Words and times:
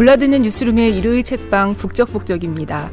골라듣는 0.00 0.40
뉴스룸의 0.40 0.96
일요일 0.96 1.22
책방 1.22 1.74
북적북적입니다. 1.74 2.90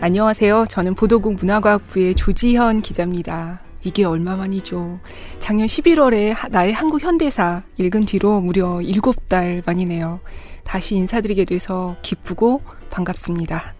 안녕하세요. 0.00 0.66
저는 0.68 0.94
보도국 0.94 1.34
문화과학부의 1.34 2.14
조지현 2.14 2.82
기자입니다. 2.82 3.60
이게 3.82 4.04
얼마만이죠. 4.04 5.00
작년 5.40 5.66
11월에 5.66 6.48
나의 6.48 6.74
한국 6.74 7.02
현대사 7.02 7.64
읽은 7.76 8.02
뒤로 8.02 8.40
무려 8.40 8.74
7달 8.74 9.64
만이네요. 9.66 10.20
다시 10.62 10.94
인사드리게 10.94 11.44
돼서 11.44 11.96
기쁘고 12.02 12.62
반갑습니다. 12.90 13.74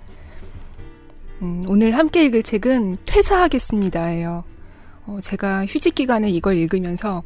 음, 1.43 1.65
오늘 1.69 1.97
함께 1.97 2.25
읽을 2.25 2.43
책은 2.43 2.97
퇴사하겠습니다예요. 3.07 4.43
어, 5.07 5.19
제가 5.23 5.65
휴직 5.67 5.95
기간에 5.95 6.29
이걸 6.29 6.57
읽으면서 6.57 7.23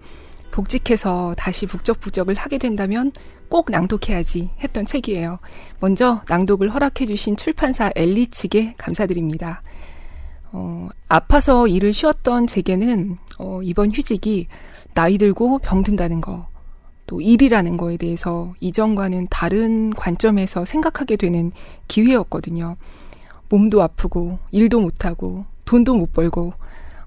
복직해서 0.50 1.34
다시 1.38 1.64
북적북적을 1.66 2.34
하게 2.34 2.58
된다면 2.58 3.12
꼭 3.48 3.70
낭독해야지 3.70 4.50
했던 4.60 4.84
책이에요. 4.84 5.38
먼저 5.80 6.22
낭독을 6.28 6.72
허락해주신 6.72 7.36
출판사 7.36 7.90
엘리 7.94 8.28
측에 8.28 8.74
감사드립니다. 8.78 9.62
어, 10.52 10.88
아파서 11.08 11.66
일을 11.66 11.92
쉬었던 11.92 12.46
제게는 12.46 13.18
어, 13.38 13.60
이번 13.62 13.90
휴직이 13.90 14.48
나이 14.94 15.18
들고 15.18 15.58
병든다는 15.58 16.20
거, 16.20 16.48
또 17.06 17.20
일이라는 17.20 17.76
거에 17.76 17.96
대해서 17.96 18.54
이전과는 18.60 19.28
다른 19.30 19.90
관점에서 19.90 20.64
생각하게 20.64 21.16
되는 21.16 21.52
기회였거든요. 21.88 22.76
몸도 23.48 23.82
아프고, 23.82 24.38
일도 24.50 24.80
못하고, 24.80 25.44
돈도 25.66 25.94
못 25.96 26.12
벌고, 26.12 26.54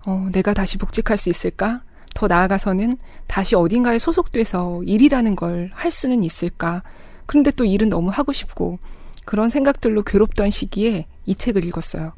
어, 0.07 0.29
내가 0.31 0.53
다시 0.53 0.77
복직할 0.77 1.17
수 1.17 1.29
있을까? 1.29 1.81
더 2.13 2.27
나아가서는 2.27 2.97
다시 3.27 3.55
어딘가에 3.55 3.99
소속돼서 3.99 4.83
일이라는 4.83 5.35
걸 5.35 5.69
할 5.73 5.91
수는 5.91 6.23
있을까? 6.23 6.83
그런데 7.25 7.51
또 7.51 7.65
일은 7.65 7.89
너무 7.89 8.09
하고 8.09 8.31
싶고, 8.31 8.79
그런 9.25 9.49
생각들로 9.49 10.03
괴롭던 10.03 10.49
시기에 10.49 11.05
이 11.25 11.35
책을 11.35 11.63
읽었어요. 11.65 12.13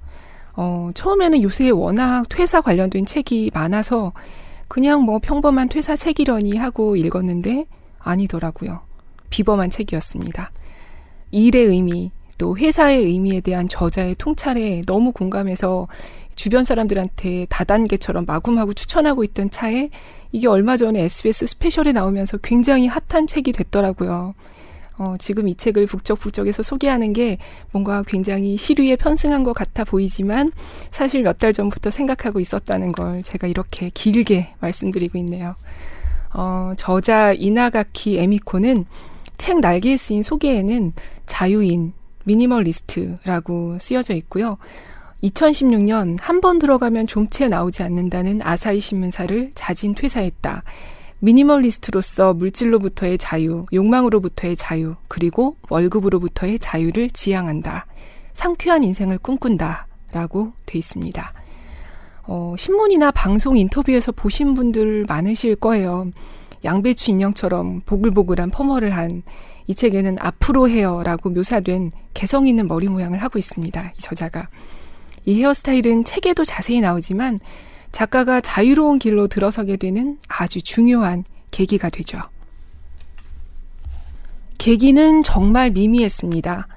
어, 0.56 0.92
처음에는 0.94 1.42
요새 1.44 1.70
워낙 1.70 2.24
퇴사 2.30 2.62
관련된 2.62 3.06
책이 3.06 3.52
많아서 3.54 4.14
그냥 4.68 5.04
뭐 5.04 5.20
평범한 5.20 5.68
퇴사 5.70 5.96
책이려니 5.96 6.58
하고 6.58 6.96
읽었는데 6.96 7.66
아니더라고요. 8.00 8.82
비범한 9.30 9.70
책이었습니다. 9.70 10.52
일의 11.32 11.66
의미, 11.66 12.12
또 12.38 12.58
회사의 12.58 13.04
의미에 13.06 13.42
대한 13.42 13.68
저자의 13.68 14.16
통찰에 14.16 14.82
너무 14.88 15.12
공감해서 15.12 15.88
주변 16.36 16.64
사람들한테 16.64 17.48
다단계처럼 17.50 18.26
마구마구 18.26 18.74
추천하고 18.74 19.24
있던 19.24 19.50
차에 19.50 19.90
이게 20.32 20.48
얼마 20.48 20.78
전에 20.78 21.02
SBS 21.02 21.46
스페셜에 21.46 21.92
나오면서 21.92 22.38
굉장히 22.38 22.88
핫한 22.88 23.28
책이 23.28 23.52
됐더라고요. 23.52 24.34
어, 24.98 25.16
지금 25.18 25.48
이 25.48 25.56
책을 25.56 25.88
북적북적에서 25.88 26.62
소개하는 26.64 27.14
게 27.14 27.38
뭔가 27.72 28.04
굉장히 28.06 28.56
시류에 28.56 28.98
편승한 28.98 29.44
것 29.44 29.54
같아 29.54 29.84
보이지만 29.84 30.52
사실 30.92 31.24
몇 31.24 31.38
달 31.40 31.54
전부터 31.54 31.90
생각하고 31.90 32.40
있었다는 32.40 32.92
걸 32.92 33.24
제가 33.24 33.48
이렇게 33.48 33.90
길게 33.90 34.54
말씀드리고 34.60 35.18
있네요. 35.20 35.56
어, 36.34 36.74
저자 36.78 37.34
이나가키 37.34 38.20
에미코는 38.20 38.86
책 39.40 39.60
날개에 39.60 39.98
쓰인 39.98 40.22
소개에는 40.22 40.94
자유인, 41.26 41.94
미니멀리스트라고 42.26 43.78
쓰여져 43.80 44.14
있고요. 44.16 44.58
2016년 45.24 46.18
한 46.20 46.42
번 46.42 46.58
들어가면 46.58 47.08
좀채 47.08 47.48
나오지 47.48 47.84
않는다는 47.84 48.42
아사히 48.42 48.80
신문사를 48.80 49.52
자진 49.54 49.94
퇴사했다. 49.94 50.64
미니멀리스트로서 51.20 52.34
물질로부터의 52.34 53.20
자유, 53.20 53.66
욕망으로부터의 53.72 54.56
자유, 54.56 54.96
그리고 55.08 55.56
월급으로부터의 55.70 56.58
자유를 56.58 57.12
지향한다. 57.12 57.86
상쾌한 58.34 58.84
인생을 58.84 59.20
꿈꾼다. 59.20 59.88
라고 60.14 60.52
돼 60.66 60.78
있습니다. 60.78 61.34
어, 62.24 62.56
신문이나 62.58 63.12
방송 63.12 63.56
인터뷰에서 63.56 64.12
보신 64.12 64.56
분들 64.56 65.06
많으실 65.08 65.56
거예요. 65.56 66.12
양배추 66.66 67.12
인형처럼 67.12 67.82
보글보글한 67.86 68.50
퍼머를 68.50 68.92
한 68.96 69.24
이 69.68 69.76
책에는 69.76 70.18
앞으로 70.20 70.68
헤어라고 70.70 71.30
묘사된 71.30 71.92
개성 72.14 72.48
있는 72.48 72.68
머리 72.68 72.90
모양을 72.90 73.22
하고 73.22 73.40
있습니다. 73.40 73.94
이 73.96 74.00
저자가. 74.02 74.50
이 75.26 75.42
헤어스타일은 75.42 76.04
책에도 76.06 76.44
자세히 76.44 76.82
나오지만 76.82 77.40
작가가 77.92 78.42
자유로운 78.42 79.00
길로 79.00 79.28
들어서게 79.28 79.78
되는 79.78 80.18
아주 80.28 80.62
중요한 80.62 81.24
계기가 81.52 81.90
되죠. 81.90 82.22
계기는 84.58 85.24
정말 85.24 85.72
미미했습니다. 85.72 86.68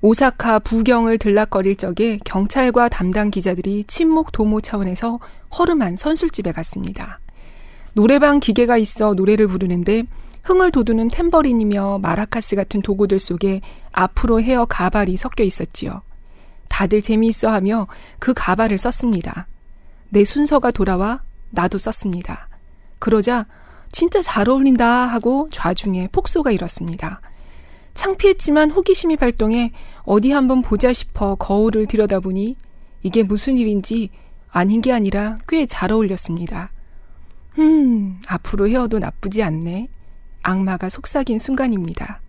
오사카 0.00 0.60
부경을 0.60 1.18
들락거릴 1.18 1.76
적에 1.76 2.18
경찰과 2.24 2.88
담당 2.88 3.30
기자들이 3.30 3.84
침묵 3.88 4.30
도모 4.30 4.60
차원에서 4.60 5.18
허름한 5.58 5.96
선술집에 5.96 6.52
갔습니다. 6.52 7.20
노래방 7.94 8.38
기계가 8.38 8.76
있어 8.76 9.14
노래를 9.14 9.48
부르는데 9.48 10.04
흥을 10.44 10.70
돋우는 10.70 11.08
탬버린이며 11.08 11.98
마라카스 12.00 12.54
같은 12.54 12.80
도구들 12.80 13.18
속에 13.18 13.60
앞으로 13.92 14.40
헤어 14.40 14.66
가발이 14.66 15.16
섞여 15.16 15.42
있었지요. 15.42 16.02
다들 16.68 17.02
재미있어 17.02 17.50
하며 17.50 17.86
그 18.18 18.32
가발을 18.34 18.78
썼습니다. 18.78 19.46
내 20.10 20.24
순서가 20.24 20.70
돌아와 20.70 21.22
나도 21.50 21.78
썼습니다. 21.78 22.48
그러자 22.98 23.46
진짜 23.90 24.20
잘 24.22 24.48
어울린다 24.48 24.86
하고 25.06 25.48
좌중에 25.50 26.08
폭소가 26.12 26.50
일었습니다. 26.50 27.20
창피했지만 27.94 28.70
호기심이 28.70 29.16
발동해 29.16 29.72
어디 30.04 30.30
한번 30.30 30.62
보자 30.62 30.92
싶어 30.92 31.34
거울을 31.34 31.86
들여다보니 31.86 32.56
이게 33.02 33.22
무슨 33.22 33.56
일인지 33.56 34.10
아닌 34.50 34.80
게 34.80 34.92
아니라 34.92 35.38
꽤 35.48 35.66
잘 35.66 35.92
어울렸습니다. 35.92 36.70
음, 37.58 38.20
앞으로 38.28 38.68
헤어도 38.68 38.98
나쁘지 38.98 39.42
않네. 39.42 39.88
악마가 40.42 40.88
속삭인 40.88 41.38
순간입니다. 41.38 42.20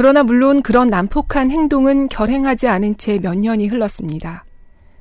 그러나 0.00 0.22
물론 0.22 0.62
그런 0.62 0.88
난폭한 0.88 1.50
행동은 1.50 2.08
결행하지 2.08 2.68
않은 2.68 2.96
채 2.96 3.18
몇 3.18 3.36
년이 3.36 3.66
흘렀습니다. 3.68 4.46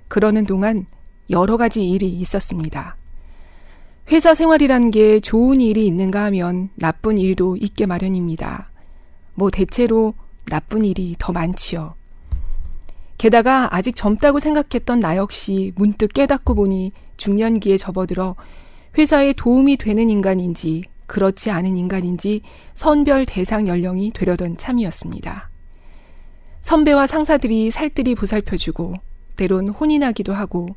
그러는 0.09 0.45
동안 0.45 0.87
여러 1.29 1.55
가지 1.55 1.89
일이 1.89 2.09
있었습니다. 2.09 2.97
회사 4.11 4.33
생활이란 4.33 4.91
게 4.91 5.21
좋은 5.21 5.61
일이 5.61 5.87
있는가 5.87 6.25
하면 6.25 6.69
나쁜 6.75 7.17
일도 7.17 7.55
있게 7.55 7.85
마련입니다. 7.85 8.71
뭐 9.35 9.49
대체로 9.49 10.15
나쁜 10.47 10.83
일이 10.83 11.15
더 11.17 11.31
많지요. 11.31 11.95
게다가 13.17 13.73
아직 13.73 13.95
젊다고 13.95 14.39
생각했던 14.39 14.99
나 14.99 15.15
역시 15.15 15.71
문득 15.77 16.11
깨닫고 16.11 16.55
보니 16.55 16.91
중년기에 17.15 17.77
접어들어 17.77 18.35
회사에 18.97 19.31
도움이 19.31 19.77
되는 19.77 20.09
인간인지 20.09 20.83
그렇지 21.09 21.51
않은 21.51 21.75
인간인지 21.75 22.41
선별 22.73 23.25
대상 23.25 23.67
연령이 23.67 24.11
되려던 24.11 24.55
참이었습니다. 24.55 25.49
선배와 26.61 27.07
상사들이 27.07 27.71
살뜰히 27.71 28.15
보살펴주고 28.15 28.93
때론 29.35 29.69
혼인하기도 29.69 30.33
하고 30.33 30.67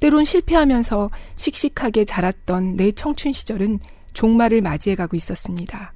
때론 0.00 0.24
실패하면서 0.24 1.10
씩씩하게 1.36 2.04
자랐던 2.04 2.76
내 2.76 2.92
청춘 2.92 3.32
시절은 3.32 3.78
종말을 4.12 4.60
맞이해가고 4.62 5.16
있었습니다. 5.16 5.94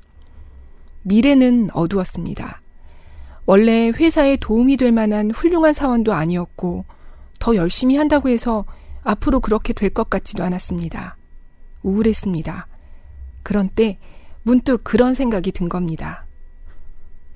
미래는 1.03 1.71
어두웠습니다. 1.73 2.63
원래 3.47 3.89
회사에 3.89 4.37
도움이 4.37 4.77
될 4.77 4.93
만한 4.93 5.31
훌륭한 5.33 5.73
사원도 5.73 6.13
아니었고 6.13 6.85
더 7.41 7.57
열심히 7.57 7.97
한다고 7.97 8.29
해서 8.29 8.65
앞으로 9.03 9.41
그렇게 9.41 9.73
될 9.73 9.91
것 9.91 10.09
같지도 10.09 10.45
않았습니다. 10.45 11.17
우울했습니다. 11.83 12.69
그런 13.43 13.69
때 13.69 13.99
문득 14.43 14.83
그런 14.85 15.15
생각이 15.15 15.53
든 15.53 15.69
겁니다. 15.69 16.27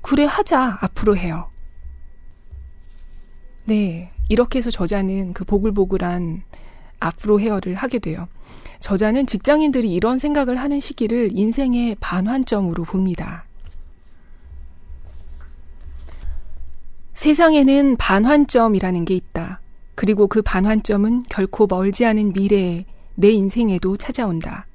그래, 0.03 0.25
하자. 0.25 0.79
앞으로 0.81 1.17
해요. 1.17 1.51
네. 3.65 4.13
이렇게 4.29 4.59
해서 4.59 4.71
저자는 4.71 5.33
그 5.33 5.45
보글보글한 5.45 6.43
앞으로 7.01 7.41
헤어를 7.41 7.75
하게 7.75 7.99
돼요. 7.99 8.29
저자는 8.81 9.27
직장인들이 9.27 9.93
이런 9.93 10.19
생각을 10.19 10.57
하는 10.57 10.81
시기를 10.81 11.31
인생의 11.33 11.97
반환점으로 12.01 12.85
봅니다. 12.85 13.45
세상에는 17.15 17.97
반환점이라는 17.97 19.05
게 19.07 19.15
있다. 19.15 19.61
그리고 19.95 20.27
그 20.27 20.43
반환점은 20.43 21.25
결코 21.31 21.67
멀지 21.67 22.05
않은 22.05 22.33
미래에 22.35 22.85
내 23.15 23.31
인생에도 23.31 23.97
찾아온다. 23.97 24.67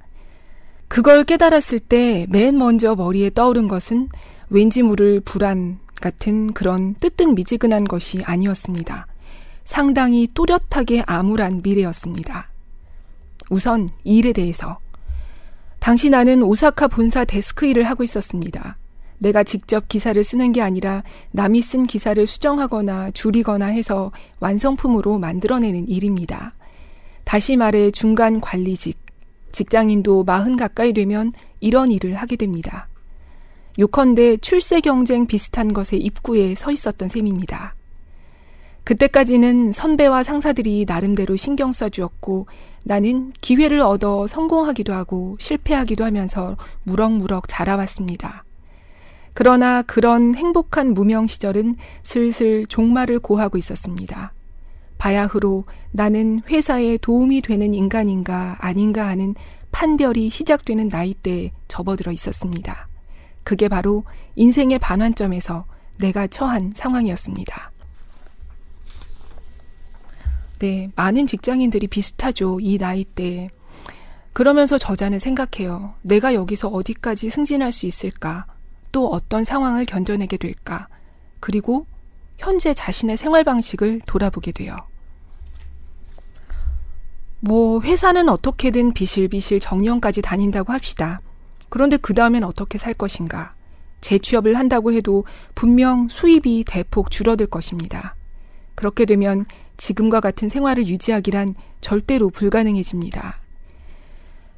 그걸 0.92 1.24
깨달았을 1.24 1.80
때 1.80 2.26
맨 2.28 2.58
먼저 2.58 2.94
머리에 2.94 3.30
떠오른 3.30 3.66
것은 3.66 4.10
왠지 4.50 4.82
모를 4.82 5.20
불안 5.20 5.78
같은 6.02 6.52
그런 6.52 6.94
뜨뜻미지근한 6.96 7.84
것이 7.84 8.22
아니었습니다. 8.22 9.06
상당히 9.64 10.28
또렷하게 10.34 11.02
암울한 11.06 11.62
미래였습니다. 11.64 12.50
우선 13.48 13.88
일에 14.04 14.34
대해서. 14.34 14.80
당시 15.78 16.10
나는 16.10 16.42
오사카 16.42 16.88
본사 16.88 17.24
데스크 17.24 17.64
일을 17.64 17.84
하고 17.84 18.02
있었습니다. 18.02 18.76
내가 19.16 19.44
직접 19.44 19.88
기사를 19.88 20.22
쓰는 20.22 20.52
게 20.52 20.60
아니라 20.60 21.04
남이 21.30 21.62
쓴 21.62 21.86
기사를 21.86 22.26
수정하거나 22.26 23.12
줄이거나 23.12 23.64
해서 23.64 24.12
완성품으로 24.40 25.16
만들어내는 25.16 25.88
일입니다. 25.88 26.52
다시 27.24 27.56
말해 27.56 27.90
중간 27.92 28.42
관리직, 28.42 28.98
직장인도 29.52 30.24
마흔 30.24 30.56
가까이 30.56 30.92
되면 30.92 31.32
이런 31.60 31.90
일을 31.90 32.14
하게 32.14 32.36
됩니다. 32.36 32.88
요컨대 33.78 34.38
출세 34.38 34.80
경쟁 34.80 35.26
비슷한 35.26 35.72
것의 35.72 36.00
입구에 36.00 36.54
서 36.54 36.70
있었던 36.70 37.08
셈입니다. 37.08 37.74
그때까지는 38.84 39.72
선배와 39.72 40.22
상사들이 40.22 40.84
나름대로 40.88 41.36
신경 41.36 41.72
써주었고 41.72 42.46
나는 42.84 43.32
기회를 43.40 43.80
얻어 43.80 44.26
성공하기도 44.26 44.92
하고 44.92 45.36
실패하기도 45.38 46.04
하면서 46.04 46.56
무럭무럭 46.82 47.46
자라왔습니다. 47.46 48.44
그러나 49.34 49.82
그런 49.82 50.34
행복한 50.34 50.92
무명 50.94 51.26
시절은 51.26 51.76
슬슬 52.02 52.66
종말을 52.66 53.20
고하고 53.20 53.56
있었습니다. 53.56 54.34
바야흐로 55.02 55.64
나는 55.90 56.42
회사에 56.48 56.96
도움이 56.96 57.40
되는 57.42 57.74
인간인가 57.74 58.56
아닌가 58.60 59.08
하는 59.08 59.34
판별이 59.72 60.30
시작되는 60.30 60.86
나이대에 60.86 61.50
접어들어 61.66 62.12
있었습니다. 62.12 62.86
그게 63.42 63.66
바로 63.66 64.04
인생의 64.36 64.78
반환점에서 64.78 65.64
내가 65.98 66.28
처한 66.28 66.70
상황이었습니다. 66.76 67.72
네, 70.60 70.92
많은 70.94 71.26
직장인들이 71.26 71.88
비슷하죠. 71.88 72.60
이 72.60 72.78
나이대에. 72.78 73.50
그러면서 74.32 74.78
저자는 74.78 75.18
생각해요. 75.18 75.94
내가 76.02 76.32
여기서 76.32 76.68
어디까지 76.68 77.28
승진할 77.28 77.72
수 77.72 77.86
있을까? 77.86 78.46
또 78.92 79.08
어떤 79.08 79.42
상황을 79.42 79.84
견뎌내게 79.84 80.36
될까? 80.36 80.86
그리고 81.40 81.86
현재 82.38 82.72
자신의 82.72 83.16
생활 83.16 83.42
방식을 83.42 84.02
돌아보게 84.06 84.52
돼요. 84.52 84.76
뭐, 87.44 87.80
회사는 87.80 88.28
어떻게든 88.28 88.92
비실비실 88.92 89.58
정년까지 89.58 90.22
다닌다고 90.22 90.72
합시다. 90.72 91.20
그런데 91.68 91.96
그 91.96 92.14
다음엔 92.14 92.44
어떻게 92.44 92.78
살 92.78 92.94
것인가? 92.94 93.54
재취업을 94.00 94.56
한다고 94.56 94.92
해도 94.92 95.24
분명 95.56 96.06
수입이 96.08 96.62
대폭 96.64 97.10
줄어들 97.10 97.46
것입니다. 97.46 98.14
그렇게 98.76 99.04
되면 99.06 99.44
지금과 99.76 100.20
같은 100.20 100.48
생활을 100.48 100.86
유지하기란 100.86 101.56
절대로 101.80 102.30
불가능해집니다. 102.30 103.40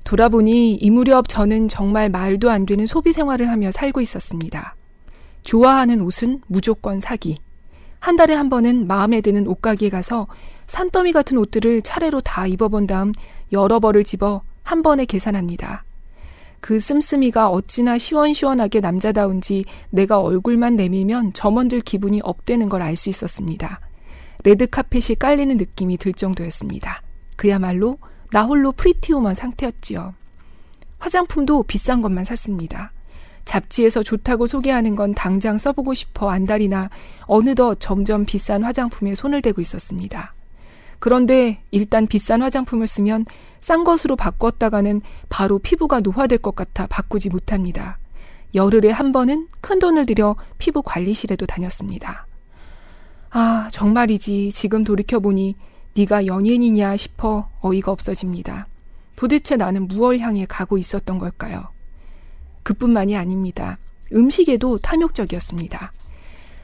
돌아보니 0.04 0.74
이 0.74 0.90
무렵 0.90 1.26
저는 1.26 1.68
정말 1.68 2.10
말도 2.10 2.50
안 2.50 2.66
되는 2.66 2.86
소비 2.86 3.14
생활을 3.14 3.48
하며 3.50 3.70
살고 3.70 4.02
있었습니다. 4.02 4.76
좋아하는 5.42 6.02
옷은 6.02 6.42
무조건 6.48 7.00
사기. 7.00 7.38
한 7.98 8.16
달에 8.16 8.34
한 8.34 8.50
번은 8.50 8.86
마음에 8.86 9.22
드는 9.22 9.46
옷가게에 9.46 9.88
가서 9.88 10.26
산더미 10.66 11.12
같은 11.12 11.38
옷들을 11.38 11.82
차례로 11.82 12.20
다 12.20 12.46
입어본 12.46 12.86
다음 12.86 13.12
여러 13.52 13.80
벌을 13.80 14.04
집어 14.04 14.42
한 14.62 14.82
번에 14.82 15.04
계산합니다. 15.04 15.84
그 16.60 16.80
씀씀이가 16.80 17.50
어찌나 17.50 17.98
시원시원하게 17.98 18.80
남자다운지 18.80 19.66
내가 19.90 20.20
얼굴만 20.20 20.76
내밀면 20.76 21.34
점원들 21.34 21.80
기분이 21.80 22.20
up되는 22.24 22.68
걸 22.70 22.80
알 22.80 22.96
수 22.96 23.10
있었습니다. 23.10 23.80
레드 24.44 24.66
카펫이 24.66 25.16
깔리는 25.18 25.56
느낌이 25.56 25.98
들 25.98 26.12
정도였습니다. 26.12 27.02
그야말로 27.36 27.98
나 28.30 28.44
홀로 28.44 28.72
Pretty 28.72 29.06
Woman 29.06 29.34
상태였지요. 29.34 30.14
화장품도 30.98 31.64
비싼 31.64 32.00
것만 32.00 32.24
샀습니다. 32.24 32.92
잡지에서 33.44 34.02
좋다고 34.02 34.46
소개하는 34.46 34.96
건 34.96 35.14
당장 35.14 35.58
써보고 35.58 35.92
싶어 35.92 36.30
안달이나 36.30 36.88
어느덧 37.22 37.76
점점 37.78 38.24
비싼 38.24 38.64
화장품에 38.64 39.14
손을 39.14 39.42
대고 39.42 39.60
있었습니다. 39.60 40.34
그런데 41.04 41.62
일단 41.70 42.06
비싼 42.06 42.40
화장품을 42.40 42.86
쓰면 42.86 43.26
싼 43.60 43.84
것으로 43.84 44.16
바꿨다가는 44.16 45.02
바로 45.28 45.58
피부가 45.58 46.00
노화될 46.00 46.38
것 46.38 46.56
같아 46.56 46.86
바꾸지 46.86 47.28
못합니다. 47.28 47.98
열흘에 48.54 48.90
한 48.90 49.12
번은 49.12 49.48
큰 49.60 49.78
돈을 49.80 50.06
들여 50.06 50.34
피부 50.56 50.80
관리실에도 50.82 51.44
다녔습니다. 51.44 52.26
아, 53.28 53.68
정말이지. 53.70 54.50
지금 54.52 54.82
돌이켜보니 54.82 55.56
네가 55.94 56.24
연예인이냐 56.24 56.96
싶어 56.96 57.50
어이가 57.60 57.92
없어집니다. 57.92 58.66
도대체 59.14 59.56
나는 59.56 59.86
무얼 59.86 60.20
향해 60.20 60.46
가고 60.48 60.78
있었던 60.78 61.18
걸까요? 61.18 61.68
그뿐만이 62.62 63.14
아닙니다. 63.14 63.76
음식에도 64.14 64.78
탐욕적이었습니다. 64.78 65.92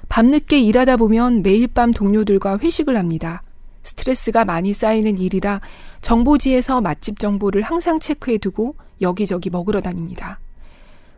밤늦게 0.09 0.61
일하다 0.61 0.97
보면 0.97 1.43
매일 1.43 1.67
밤 1.67 1.91
동료들과 1.91 2.57
회식을 2.57 2.97
합니다. 2.97 3.43
스트레스가 3.83 4.45
많이 4.45 4.73
쌓이는 4.73 5.19
일이라 5.19 5.61
정보지에서 6.01 6.81
맛집 6.81 7.19
정보를 7.19 7.63
항상 7.63 8.01
체크해 8.01 8.39
두고 8.39 8.77
여기저기 9.01 9.51
먹으러 9.51 9.81
다닙니다. 9.81 10.39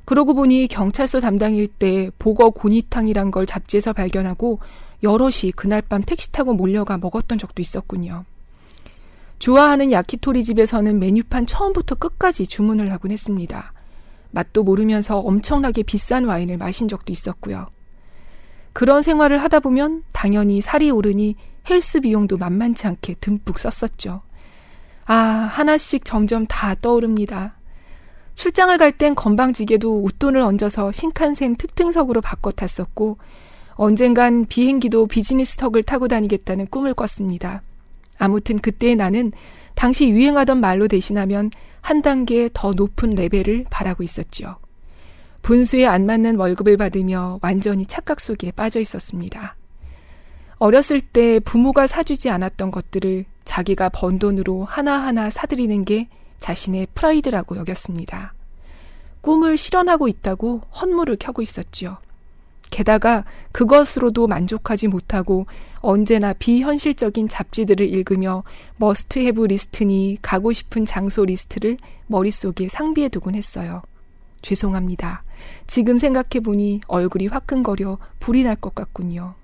그러고 0.05 0.35
보니 0.35 0.67
경찰서 0.69 1.21
담당일 1.21 1.69
때 1.69 2.11
보거 2.19 2.51
고니탕이란 2.51 3.31
걸 3.31 3.47
잡지에서 3.47 3.93
발견하고 3.93 4.61
여럿이 5.03 5.53
그날 5.55 5.83
밤 5.83 6.03
택시 6.03 6.33
타고 6.33 6.55
몰려가 6.55 6.99
먹었던 6.99 7.39
적도 7.39 7.63
있었군요. 7.63 8.25
좋아하는 9.39 9.91
야키토리 9.91 10.45
집에서는 10.45 10.99
메뉴판 10.99 11.47
처음부터 11.47 11.97
끝까지 11.97 12.47
주문을 12.47 12.93
하곤 12.93 13.11
했습니다. 13.11 13.73
맛도 14.31 14.63
모르면서 14.63 15.19
엄청나게 15.19 15.83
비싼 15.83 16.25
와인을 16.25 16.57
마신 16.59 16.89
적도 16.89 17.13
있었고요. 17.13 17.67
그런 18.73 19.03
생활을 19.03 19.39
하다 19.39 19.61
보면 19.61 20.05
당연히 20.23 20.61
살이 20.61 20.89
오르니 20.89 21.35
헬스 21.69 22.01
비용도 22.01 22.37
만만치 22.39 22.87
않게 22.87 23.15
듬뿍 23.15 23.59
썼었죠. 23.59 24.23
아, 25.05 25.15
하나씩 25.15 26.05
점점 26.05 26.47
다 26.47 26.77
떠오릅니다. 26.77 27.57
출장을 28.37 28.79
갈 28.79 28.93
땐 28.93 29.17
건방지게도 29.17 30.05
웃돈을 30.05 30.41
얹어서 30.41 30.93
신칸센 30.93 31.57
특등석으로 31.57 32.21
바꿔 32.21 32.53
탔었고, 32.53 33.19
언젠간 33.73 34.45
비행기도 34.45 35.09
비즈니스턱을 35.09 35.83
타고 35.83 36.07
다니겠다는 36.07 36.69
꿈을 36.69 36.95
꿨습니다. 36.95 37.63
아무튼 38.17 38.61
그때의 38.61 38.95
나는 38.95 39.33
당시 39.75 40.09
유행하던 40.09 40.61
말로 40.61 40.87
대신하면 40.87 41.51
한 41.81 42.01
단계 42.01 42.49
더 42.55 42.75
높은 42.75 43.11
레벨을 43.11 43.65
바라고 43.71 44.05
있었죠. 44.05 44.59
분수에 45.43 45.85
안 45.85 46.07
맞는 46.07 46.37
월급을 46.37 46.77
받으며 46.77 47.41
완전히 47.43 47.87
착각 47.87 48.21
속에 48.21 48.53
빠져 48.53 48.79
있었습니다. 48.79 49.57
어렸을 50.63 51.01
때 51.01 51.41
부모가 51.41 51.89
사주지 51.89 52.31
않았던 52.31 52.71
것들을 52.71 53.25
자기가 53.43 53.89
번 53.89 54.21
돈으로 54.21 54.65
하나하나 54.65 55.29
사들이는 55.29 55.85
게 55.85 56.07
자신의 56.39 56.87
프라이드라고 56.95 57.57
여겼습니다. 57.57 58.33
꿈을 59.23 59.57
실현하고 59.57 60.07
있다고 60.07 60.61
헛물을 60.81 61.17
켜고 61.19 61.43
있었지요. 61.43 61.97
게다가 62.71 63.25
그것으로도 63.51 64.29
만족하지 64.29 64.87
못하고 64.87 65.47
언제나 65.81 66.33
비현실적인 66.33 67.27
잡지들을 67.27 67.85
읽으며 67.93 68.45
must 68.77 69.19
have 69.19 69.47
리스트니 69.47 70.19
가고 70.23 70.53
싶은 70.53 70.85
장소 70.85 71.25
리스트를 71.25 71.77
머릿속에 72.07 72.69
상비해 72.69 73.09
두곤 73.09 73.35
했어요. 73.35 73.83
죄송합니다. 74.43 75.25
지금 75.67 75.99
생각해보니 75.99 76.83
얼굴이 76.87 77.27
화끈거려 77.27 77.99
불이 78.21 78.45
날 78.45 78.55
것 78.55 78.77
같군요. 78.77 79.35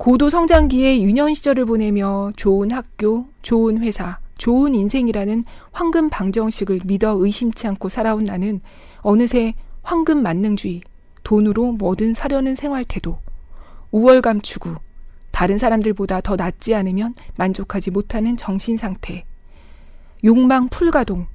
고도 0.00 0.30
성장기에 0.30 1.02
유년 1.02 1.34
시절을 1.34 1.66
보내며 1.66 2.32
좋은 2.34 2.70
학교, 2.70 3.26
좋은 3.42 3.82
회사, 3.82 4.18
좋은 4.38 4.74
인생이라는 4.74 5.44
황금 5.72 6.08
방정식을 6.08 6.80
믿어 6.86 7.16
의심치 7.18 7.68
않고 7.68 7.90
살아온 7.90 8.24
나는 8.24 8.62
어느새 9.02 9.52
황금 9.82 10.22
만능주의, 10.22 10.80
돈으로 11.22 11.72
뭐든 11.72 12.14
사려는 12.14 12.54
생활 12.54 12.82
태도, 12.86 13.18
우월감 13.90 14.40
추구, 14.40 14.74
다른 15.32 15.58
사람들보다 15.58 16.22
더 16.22 16.34
낫지 16.34 16.74
않으면 16.74 17.14
만족하지 17.36 17.90
못하는 17.90 18.38
정신 18.38 18.78
상태, 18.78 19.26
욕망 20.24 20.70
풀가동, 20.70 21.26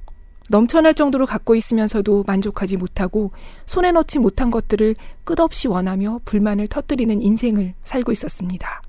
넘쳐날 0.49 0.93
정도로 0.93 1.25
갖고 1.25 1.55
있으면서도 1.55 2.23
만족하지 2.27 2.77
못하고 2.77 3.31
손에 3.65 3.91
넣지 3.91 4.19
못한 4.19 4.49
것들을 4.51 4.95
끝없이 5.23 5.67
원하며 5.67 6.21
불만을 6.25 6.67
터뜨리는 6.67 7.21
인생을 7.21 7.73
살고 7.83 8.11
있었습니다. 8.11 8.81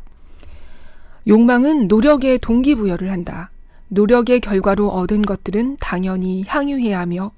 욕망은 1.26 1.88
노력에 1.88 2.38
동기부여를 2.38 3.10
한다. 3.10 3.50
노력의 3.88 4.40
결과로 4.40 4.90
얻은 4.90 5.22
것들은 5.22 5.76
당연히 5.80 6.44
향유해야 6.46 7.00
하며 7.00 7.32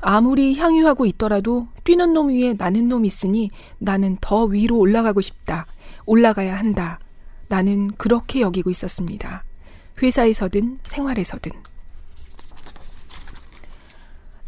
아무리 0.00 0.54
향유하고 0.56 1.06
있더라도 1.06 1.68
뛰는 1.84 2.12
놈 2.12 2.28
위에 2.28 2.54
나는 2.54 2.88
놈 2.88 3.04
있으니 3.04 3.50
나는 3.78 4.18
더 4.20 4.44
위로 4.44 4.78
올라가고 4.78 5.20
싶다. 5.20 5.66
올라가야 6.06 6.56
한다. 6.56 6.98
나는 7.48 7.92
그렇게 7.96 8.40
여기고 8.40 8.70
있었습니다. 8.70 9.44
회사에서든 10.02 10.80
생활에서든. 10.82 11.52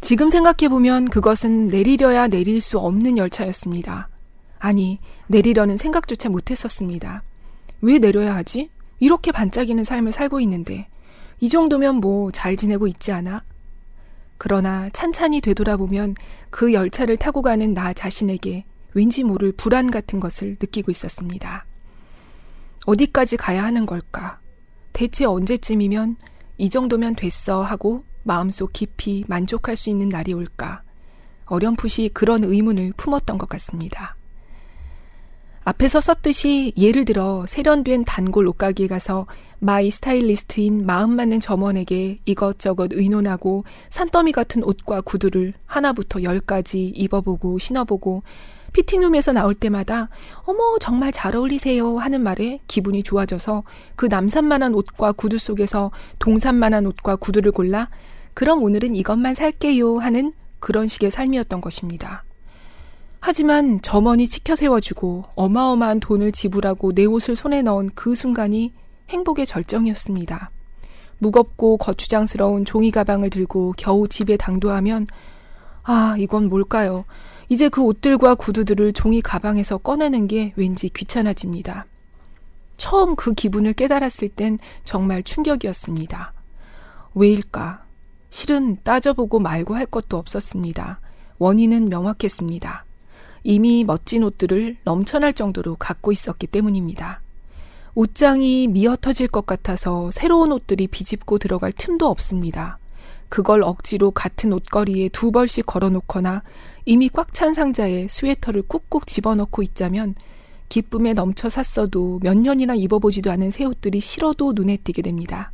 지금 0.05 0.29
생각해보면 0.29 1.09
그것은 1.09 1.67
내리려야 1.67 2.27
내릴 2.27 2.61
수 2.61 2.77
없는 2.77 3.17
열차였습니다. 3.17 4.07
아니, 4.59 4.99
내리려는 5.25 5.77
생각조차 5.77 6.29
못했었습니다. 6.29 7.23
왜 7.81 7.97
내려야 7.97 8.35
하지? 8.35 8.69
이렇게 8.99 9.31
반짝이는 9.31 9.83
삶을 9.83 10.11
살고 10.11 10.39
있는데, 10.41 10.87
이 11.39 11.49
정도면 11.49 12.01
뭐 12.01 12.29
잘 12.29 12.55
지내고 12.55 12.85
있지 12.85 13.11
않아? 13.13 13.43
그러나 14.37 14.91
찬찬히 14.93 15.41
되돌아보면 15.41 16.13
그 16.51 16.71
열차를 16.71 17.17
타고 17.17 17.41
가는 17.41 17.73
나 17.73 17.91
자신에게 17.91 18.63
왠지 18.93 19.23
모를 19.23 19.53
불안 19.53 19.89
같은 19.89 20.19
것을 20.19 20.57
느끼고 20.61 20.91
있었습니다. 20.91 21.65
어디까지 22.85 23.37
가야 23.37 23.63
하는 23.63 23.87
걸까? 23.87 24.39
대체 24.93 25.25
언제쯤이면 25.25 26.17
이 26.59 26.69
정도면 26.69 27.15
됐어 27.15 27.63
하고 27.63 28.03
마음속 28.25 28.73
깊이 28.73 29.23
만족할 29.27 29.77
수 29.77 29.91
있는 29.91 30.09
날이 30.09 30.33
올까? 30.33 30.81
어렴풋이 31.45 32.09
그런 32.13 32.43
의문을 32.43 32.93
품었던 32.97 33.37
것 33.37 33.47
같습니다. 33.47 34.15
앞에서 35.63 35.99
썼듯이 35.99 36.73
예를 36.77 37.05
들어 37.05 37.45
세련된 37.47 38.03
단골 38.05 38.47
옷가게에 38.47 38.87
가서 38.87 39.27
my 39.59 39.89
스타일리스트인 39.89 40.85
마음 40.85 41.15
맞는 41.15 41.39
점원에게 41.39 42.19
이것저것 42.25 42.89
의논하고 42.93 43.63
산더미 43.89 44.31
같은 44.31 44.63
옷과 44.63 45.01
구두를 45.01 45.53
하나부터 45.65 46.23
열까지 46.23 46.87
입어보고 46.87 47.57
신어보고 47.59 48.23
피팅룸에서 48.73 49.33
나올 49.33 49.55
때마다 49.55 50.09
어머 50.43 50.77
정말 50.79 51.11
잘 51.11 51.35
어울리세요 51.35 51.97
하는 51.97 52.21
말에 52.21 52.59
기분이 52.67 53.01
좋아져서 53.03 53.63
그 53.95 54.05
남산만한 54.05 54.73
옷과 54.75 55.13
구두 55.13 55.39
속에서 55.39 55.91
동산만한 56.19 56.85
옷과 56.85 57.15
구두를 57.15 57.51
골라 57.51 57.89
그럼 58.35 58.61
오늘은 58.61 58.95
이것만 58.95 59.33
살게요 59.33 59.97
하는 59.97 60.33
그런 60.59 60.87
식의 60.87 61.09
삶이었던 61.09 61.61
것입니다. 61.61 62.25
하지만 63.21 63.81
점원이 63.81 64.27
치켜 64.27 64.55
세워주고 64.55 65.25
어마어마한 65.35 66.01
돈을 66.01 66.31
지불하고 66.31 66.93
내 66.93 67.05
옷을 67.05 67.35
손에 67.35 67.61
넣은 67.63 67.91
그 67.95 68.13
순간이 68.13 68.73
행복의 69.09 69.45
절정이었습니다. 69.45 70.51
무겁고 71.17 71.77
거추장스러운 71.77 72.65
종이 72.65 72.91
가방을 72.91 73.29
들고 73.29 73.73
겨우 73.77 74.07
집에 74.07 74.35
당도하면 74.35 75.07
아, 75.83 76.15
이건 76.19 76.49
뭘까요? 76.49 77.05
이제 77.47 77.69
그 77.69 77.81
옷들과 77.83 78.35
구두들을 78.35 78.91
종이 78.93 79.21
가방에서 79.21 79.77
꺼내는 79.77 80.27
게 80.27 80.51
왠지 80.57 80.89
귀찮아집니다. 80.89 81.85
처음 82.75 83.15
그 83.15 83.33
기분을 83.33 83.73
깨달았을 83.73 84.27
땐 84.27 84.59
정말 84.83 85.23
충격이었습니다. 85.23 86.33
왜일까? 87.13 87.84
실은 88.29 88.77
따져보고 88.83 89.39
말고 89.39 89.75
할 89.75 89.85
것도 89.85 90.17
없었습니다. 90.17 90.99
원인은 91.37 91.85
명확했습니다. 91.85 92.85
이미 93.43 93.83
멋진 93.83 94.23
옷들을 94.23 94.77
넘쳐날 94.83 95.33
정도로 95.33 95.75
갖고 95.75 96.11
있었기 96.11 96.47
때문입니다. 96.47 97.21
옷장이 97.93 98.67
미어 98.67 98.97
터질 98.97 99.27
것 99.27 99.45
같아서 99.45 100.11
새로운 100.11 100.51
옷들이 100.51 100.87
비집고 100.87 101.37
들어갈 101.37 101.71
틈도 101.71 102.07
없습니다. 102.07 102.77
그걸 103.29 103.63
억지로 103.63 104.11
같은 104.11 104.51
옷걸이에 104.53 105.09
두 105.09 105.31
벌씩 105.31 105.65
걸어놓거나 105.65 106.43
이미 106.85 107.09
꽉 107.09 107.33
찬 107.33 107.53
상자에 107.53 108.07
스웨터를 108.07 108.63
꾹꾹 108.63 109.05
집어넣고 109.05 109.61
있자면 109.63 110.15
기쁨에 110.69 111.13
넘쳐 111.13 111.49
샀어도 111.49 112.19
몇 112.21 112.37
년이나 112.37 112.75
입어보지도 112.75 113.31
않은 113.31 113.51
새 113.51 113.65
옷들이 113.65 113.99
싫어도 113.99 114.53
눈에 114.53 114.77
띄게 114.77 115.01
됩니다. 115.01 115.51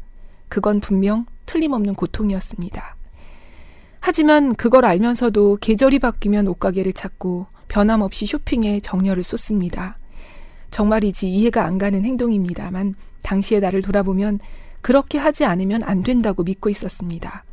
그건 0.47 0.79
분명 0.79 1.25
틀림없는 1.45 1.95
고통이었습니다. 1.95 2.95
하지만 3.99 4.55
그걸 4.55 4.85
알면서도 4.85 5.57
계절이 5.61 5.99
바뀌면 5.99 6.47
옷가게를 6.47 6.93
찾고 6.93 7.45
변함없이 7.67 8.25
쇼핑에 8.25 8.79
정열을 8.79 9.23
쏟습니다. 9.23 9.97
정말이지 10.71 11.31
이해가 11.31 11.65
안 11.65 11.77
가는 11.77 12.03
행동입니다만 12.03 12.95
당시의 13.21 13.61
나를 13.61 13.81
돌아보면 13.81 14.39
그렇게 14.81 15.17
하지 15.17 15.45
않으면 15.45 15.83
안 15.83 16.01
된다고 16.01 16.43
믿고 16.43 16.69
있었습니다. 16.69 17.43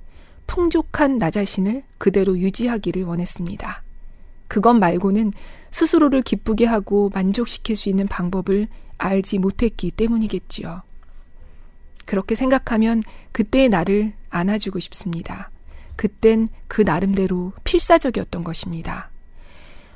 풍족한 0.46 1.18
나 1.18 1.30
자신을 1.30 1.82
그대로 1.98 2.38
유지하기를 2.38 3.04
원했습니다. 3.04 3.82
그것 4.48 4.72
말고는 4.74 5.32
스스로를 5.70 6.22
기쁘게 6.22 6.64
하고 6.64 7.10
만족시킬 7.12 7.76
수 7.76 7.90
있는 7.90 8.06
방법을 8.06 8.68
알지 8.96 9.38
못했기 9.38 9.90
때문이겠지요. 9.90 10.82
그렇게 12.08 12.34
생각하면 12.34 13.02
그때의 13.32 13.68
나를 13.68 14.14
안아주고 14.30 14.78
싶습니다. 14.78 15.50
그땐 15.94 16.48
그 16.66 16.80
나름대로 16.80 17.52
필사적이었던 17.64 18.44
것입니다. 18.44 19.10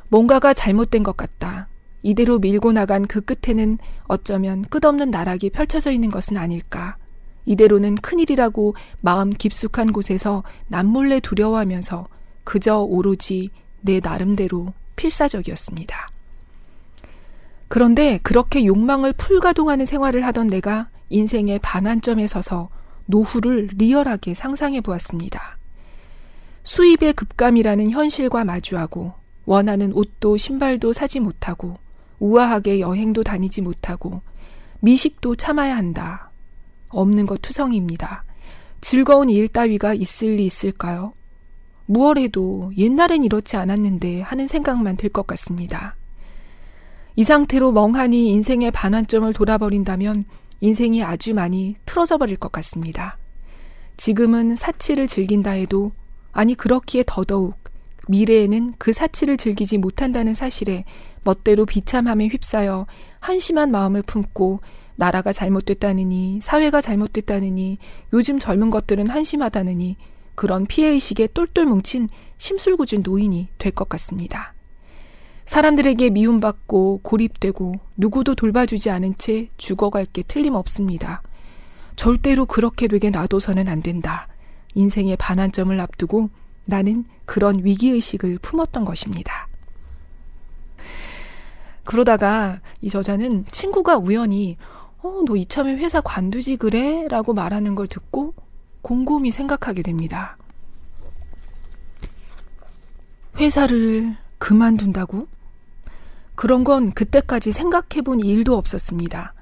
뭔가가 0.08 0.52
잘못된 0.52 1.04
것 1.04 1.16
같다. 1.16 1.68
이대로 2.02 2.38
밀고 2.38 2.72
나간 2.72 3.06
그 3.06 3.22
끝에는 3.22 3.78
어쩌면 4.08 4.62
끝없는 4.64 5.10
나락이 5.10 5.48
펼쳐져 5.48 5.90
있는 5.90 6.10
것은 6.10 6.36
아닐까. 6.36 6.98
이대로는 7.46 7.94
큰일이라고 7.94 8.74
마음 9.00 9.30
깊숙한 9.30 9.94
곳에서 9.94 10.44
남몰래 10.68 11.20
두려워하면서 11.20 12.08
그저 12.44 12.80
오로지 12.80 13.48
내 13.80 14.00
나름대로 14.00 14.74
필사적이었습니다. 14.96 16.08
그런데 17.68 18.20
그렇게 18.22 18.66
욕망을 18.66 19.14
풀가동하는 19.14 19.86
생활을 19.86 20.26
하던 20.26 20.48
내가 20.48 20.91
인생의 21.12 21.60
반환점에 21.60 22.26
서서 22.26 22.70
노후를 23.06 23.68
리얼하게 23.76 24.34
상상해 24.34 24.80
보았습니다. 24.80 25.58
수입의 26.64 27.12
급감이라는 27.14 27.90
현실과 27.90 28.44
마주하고 28.44 29.12
원하는 29.44 29.92
옷도 29.92 30.36
신발도 30.36 30.92
사지 30.92 31.20
못하고 31.20 31.76
우아하게 32.18 32.80
여행도 32.80 33.24
다니지 33.24 33.60
못하고 33.62 34.22
미식도 34.80 35.36
참아야 35.36 35.76
한다. 35.76 36.30
없는 36.88 37.26
것 37.26 37.42
투성입니다. 37.42 38.24
즐거운 38.80 39.28
일 39.28 39.48
따위가 39.48 39.94
있을 39.94 40.36
리 40.36 40.44
있을까요? 40.46 41.12
무얼 41.86 42.18
해도 42.18 42.72
옛날엔 42.76 43.22
이렇지 43.22 43.56
않았는데 43.56 44.22
하는 44.22 44.46
생각만 44.46 44.96
들 44.96 45.10
것 45.10 45.26
같습니다. 45.26 45.96
이 47.16 47.24
상태로 47.24 47.72
멍하니 47.72 48.30
인생의 48.30 48.70
반환점을 48.70 49.30
돌아버린다면 49.34 50.24
인생이 50.62 51.02
아주 51.02 51.34
많이 51.34 51.74
틀어져 51.84 52.18
버릴 52.18 52.36
것 52.36 52.52
같습니다. 52.52 53.18
지금은 53.96 54.54
사치를 54.54 55.08
즐긴다 55.08 55.50
해도 55.50 55.90
아니 56.30 56.54
그렇기에 56.54 57.02
더더욱 57.04 57.56
미래에는 58.08 58.74
그 58.78 58.92
사치를 58.92 59.38
즐기지 59.38 59.78
못한다는 59.78 60.34
사실에 60.34 60.84
멋대로 61.24 61.66
비참함에 61.66 62.28
휩싸여 62.28 62.86
한심한 63.18 63.72
마음을 63.72 64.02
품고 64.02 64.60
나라가 64.94 65.32
잘못됐다느니 65.32 66.38
사회가 66.40 66.80
잘못됐다느니 66.80 67.78
요즘 68.12 68.38
젊은 68.38 68.70
것들은 68.70 69.08
한심하다느니 69.08 69.96
그런 70.36 70.64
피해의식에 70.66 71.28
똘똘 71.28 71.64
뭉친 71.64 72.08
심술궂은 72.38 73.02
노인이 73.02 73.48
될 73.58 73.72
것 73.72 73.88
같습니다. 73.88 74.54
사람들에게 75.44 76.10
미움받고 76.10 77.00
고립되고 77.02 77.74
누구도 77.96 78.34
돌봐주지 78.34 78.90
않은 78.90 79.14
채 79.18 79.48
죽어갈 79.56 80.06
게 80.06 80.22
틀림없습니다. 80.22 81.22
절대로 81.96 82.46
그렇게 82.46 82.88
되게 82.88 83.10
놔둬서는 83.10 83.68
안 83.68 83.82
된다. 83.82 84.28
인생의 84.74 85.16
반환점을 85.16 85.78
앞두고 85.78 86.30
나는 86.64 87.04
그런 87.24 87.64
위기의식을 87.64 88.38
품었던 88.40 88.84
것입니다. 88.84 89.48
그러다가 91.84 92.60
이 92.80 92.88
저자는 92.88 93.44
친구가 93.50 93.98
우연히 93.98 94.56
어, 95.02 95.22
너 95.26 95.36
이참에 95.36 95.74
회사 95.74 96.00
관두지 96.00 96.56
그래? 96.56 97.06
라고 97.08 97.34
말하는 97.34 97.74
걸 97.74 97.88
듣고 97.88 98.34
곰곰이 98.82 99.32
생각하게 99.32 99.82
됩니다. 99.82 100.36
회사를 103.38 104.16
그만둔다고? 104.42 105.28
그런 106.34 106.64
건 106.64 106.90
그때까지 106.90 107.52
생각해 107.52 108.02
본 108.04 108.18
일도 108.18 108.56
없었습니다. 108.56 109.34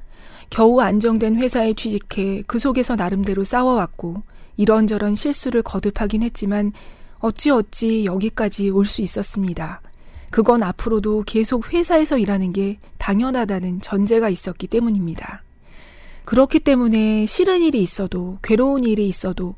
겨우 0.50 0.80
안정된 0.80 1.36
회사에 1.36 1.72
취직해 1.72 2.42
그 2.46 2.58
속에서 2.58 2.96
나름대로 2.96 3.42
싸워왔고 3.42 4.22
이런저런 4.58 5.16
실수를 5.16 5.62
거듭하긴 5.62 6.22
했지만 6.22 6.72
어찌어찌 7.20 8.04
여기까지 8.04 8.68
올 8.68 8.84
수 8.84 9.00
있었습니다. 9.00 9.80
그건 10.30 10.62
앞으로도 10.62 11.24
계속 11.26 11.72
회사에서 11.72 12.18
일하는 12.18 12.52
게 12.52 12.78
당연하다는 12.98 13.80
전제가 13.80 14.28
있었기 14.28 14.66
때문입니다. 14.66 15.42
그렇기 16.26 16.60
때문에 16.60 17.24
싫은 17.24 17.62
일이 17.62 17.80
있어도 17.80 18.38
괴로운 18.42 18.84
일이 18.84 19.08
있어도 19.08 19.54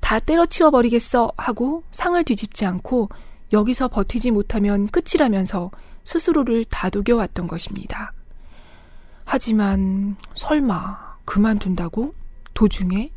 다 0.00 0.20
때려치워 0.20 0.70
버리겠어 0.70 1.32
하고 1.36 1.82
상을 1.90 2.22
뒤집지 2.22 2.64
않고 2.64 3.08
여기서 3.52 3.88
버티지 3.88 4.30
못하면 4.30 4.86
끝이라면서 4.86 5.70
스스로를 6.04 6.64
다독여 6.64 7.16
왔던 7.16 7.46
것입니다. 7.46 8.12
하지만 9.24 10.16
설마 10.34 11.16
그만둔다고? 11.24 12.14
도중에? 12.52 13.10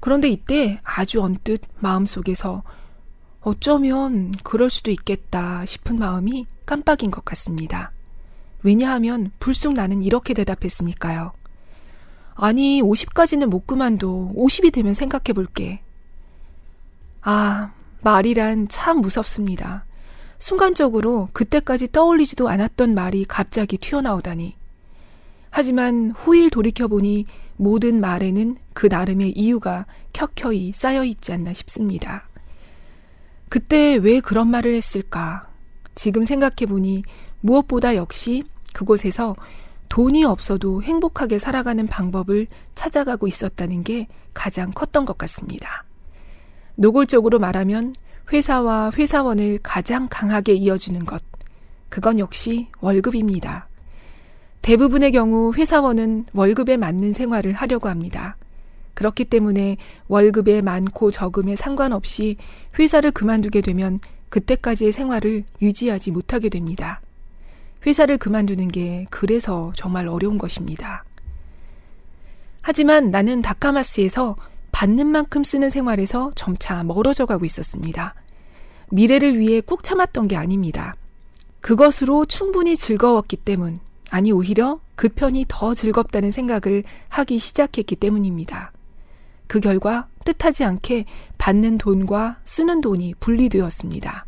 그런데 0.00 0.28
이때 0.28 0.80
아주 0.82 1.22
언뜻 1.22 1.60
마음속에서 1.78 2.62
어쩌면 3.40 4.32
그럴 4.42 4.70
수도 4.70 4.90
있겠다 4.90 5.64
싶은 5.64 5.98
마음이 5.98 6.46
깜빡인 6.66 7.10
것 7.10 7.24
같습니다. 7.24 7.92
왜냐하면 8.62 9.32
불쑥 9.40 9.74
나는 9.74 10.02
이렇게 10.02 10.34
대답했으니까요. 10.34 11.32
아니, 12.34 12.80
50까지는 12.80 13.46
못 13.46 13.66
그만둬. 13.66 14.32
50이 14.34 14.72
되면 14.72 14.94
생각해 14.94 15.32
볼게. 15.34 15.82
아, 17.20 17.72
말이란 18.02 18.68
참 18.68 19.00
무섭습니다. 19.00 19.84
순간적으로 20.38 21.28
그때까지 21.32 21.92
떠올리지도 21.92 22.48
않았던 22.48 22.94
말이 22.94 23.24
갑자기 23.24 23.78
튀어나오다니. 23.78 24.56
하지만 25.50 26.10
후일 26.16 26.50
돌이켜보니 26.50 27.26
모든 27.56 28.00
말에는 28.00 28.56
그 28.74 28.86
나름의 28.86 29.32
이유가 29.32 29.86
켜켜이 30.12 30.72
쌓여 30.74 31.04
있지 31.04 31.32
않나 31.32 31.52
싶습니다. 31.52 32.28
그때 33.48 33.96
왜 33.96 34.20
그런 34.20 34.48
말을 34.48 34.74
했을까? 34.74 35.46
지금 35.94 36.24
생각해보니 36.24 37.04
무엇보다 37.40 37.94
역시 37.96 38.44
그곳에서 38.72 39.34
돈이 39.88 40.24
없어도 40.24 40.82
행복하게 40.82 41.38
살아가는 41.38 41.86
방법을 41.86 42.46
찾아가고 42.74 43.26
있었다는 43.26 43.84
게 43.84 44.08
가장 44.32 44.70
컸던 44.70 45.04
것 45.04 45.18
같습니다. 45.18 45.84
노골적으로 46.76 47.38
말하면 47.38 47.94
회사와 48.32 48.92
회사원을 48.96 49.58
가장 49.62 50.08
강하게 50.10 50.54
이어주는 50.54 51.04
것. 51.04 51.22
그건 51.88 52.18
역시 52.18 52.68
월급입니다. 52.80 53.68
대부분의 54.62 55.12
경우 55.12 55.52
회사원은 55.54 56.26
월급에 56.32 56.76
맞는 56.76 57.12
생활을 57.12 57.52
하려고 57.52 57.88
합니다. 57.88 58.36
그렇기 58.94 59.24
때문에 59.24 59.76
월급에 60.08 60.62
많고 60.62 61.10
적음에 61.10 61.56
상관없이 61.56 62.36
회사를 62.78 63.10
그만두게 63.10 63.60
되면 63.60 64.00
그때까지의 64.28 64.92
생활을 64.92 65.44
유지하지 65.60 66.10
못하게 66.12 66.48
됩니다. 66.48 67.00
회사를 67.84 68.16
그만두는 68.16 68.68
게 68.68 69.06
그래서 69.10 69.72
정말 69.76 70.08
어려운 70.08 70.38
것입니다. 70.38 71.04
하지만 72.62 73.10
나는 73.10 73.42
다카마스에서 73.42 74.36
받는 74.72 75.06
만큼 75.06 75.44
쓰는 75.44 75.70
생활에서 75.70 76.32
점차 76.34 76.82
멀어져 76.82 77.26
가고 77.26 77.44
있었습니다. 77.44 78.14
미래를 78.90 79.38
위해 79.38 79.60
꾹 79.60 79.82
참았던 79.82 80.28
게 80.28 80.36
아닙니다. 80.36 80.94
그것으로 81.60 82.26
충분히 82.26 82.76
즐거웠기 82.76 83.36
때문, 83.36 83.76
아니 84.10 84.32
오히려 84.32 84.80
그 84.96 85.08
편이 85.08 85.46
더 85.48 85.74
즐겁다는 85.74 86.30
생각을 86.30 86.84
하기 87.08 87.38
시작했기 87.38 87.96
때문입니다. 87.96 88.72
그 89.46 89.60
결과 89.60 90.08
뜻하지 90.24 90.64
않게 90.64 91.04
받는 91.38 91.78
돈과 91.78 92.40
쓰는 92.44 92.80
돈이 92.80 93.14
분리되었습니다. 93.20 94.26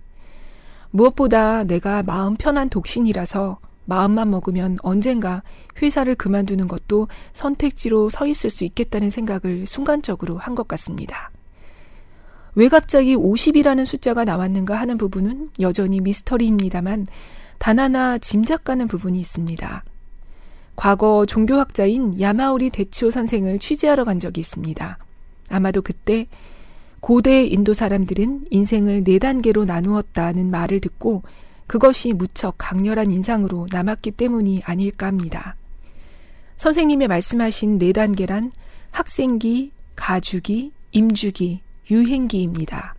무엇보다 0.91 1.65
내가 1.65 2.03
마음 2.03 2.37
편한 2.37 2.69
독신이라서 2.69 3.59
마음만 3.87 4.31
먹으면 4.31 4.79
언젠가 4.83 5.43
회사를 5.81 6.15
그만두는 6.15 6.69
것도 6.69 7.09
선택지로 7.33 8.11
서 8.11 8.27
있을 8.27 8.51
수 8.51 8.65
있겠다는 8.65 9.11
생각을 9.11 9.67
순간적으로 9.67 10.39
한 10.39 10.55
것 10.55 10.69
같습니다. 10.69 11.31
왜 12.55 12.69
갑자기 12.69 13.17
50이라는 13.17 13.85
숫자가 13.85 14.25
나왔는가 14.25 14.77
하는 14.77 14.97
부분은 14.97 15.51
여전히 15.61 16.01
미스터리입니다만 16.01 17.07
단 17.59 17.79
하나 17.79 18.19
짐작 18.19 18.63
가는 18.65 18.87
부분이 18.87 19.19
있습니다. 19.19 19.85
과거 20.77 21.27
종교학자인 21.27 22.21
야마우리 22.21 22.71
데치오 22.71 23.11
선생을 23.11 23.59
취재하러 23.59 24.05
간 24.05 24.21
적이 24.21 24.41
있습니다. 24.41 24.99
아마도 25.51 25.83
그때 25.83 26.27
고대 27.01 27.45
인도 27.45 27.75
사람들은 27.75 28.47
인생을 28.51 29.05
네 29.05 29.19
단계로 29.19 29.65
나누었다는 29.67 30.51
말을 30.51 30.81
듣고 30.81 31.23
그것이 31.67 32.13
무척 32.13 32.55
강렬한 32.59 33.11
인상으로 33.11 33.67
남았기 33.71 34.13
때문이 34.13 34.63
아닐까 34.65 35.07
합니다. 35.07 35.57
선생님의 36.57 37.09
말씀하신 37.09 37.79
네 37.79 37.93
단계란 37.93 38.53
학생기, 38.91 39.73
가주기, 39.97 40.73
임주기, 40.93 41.63
유행기입니다. 41.91 42.95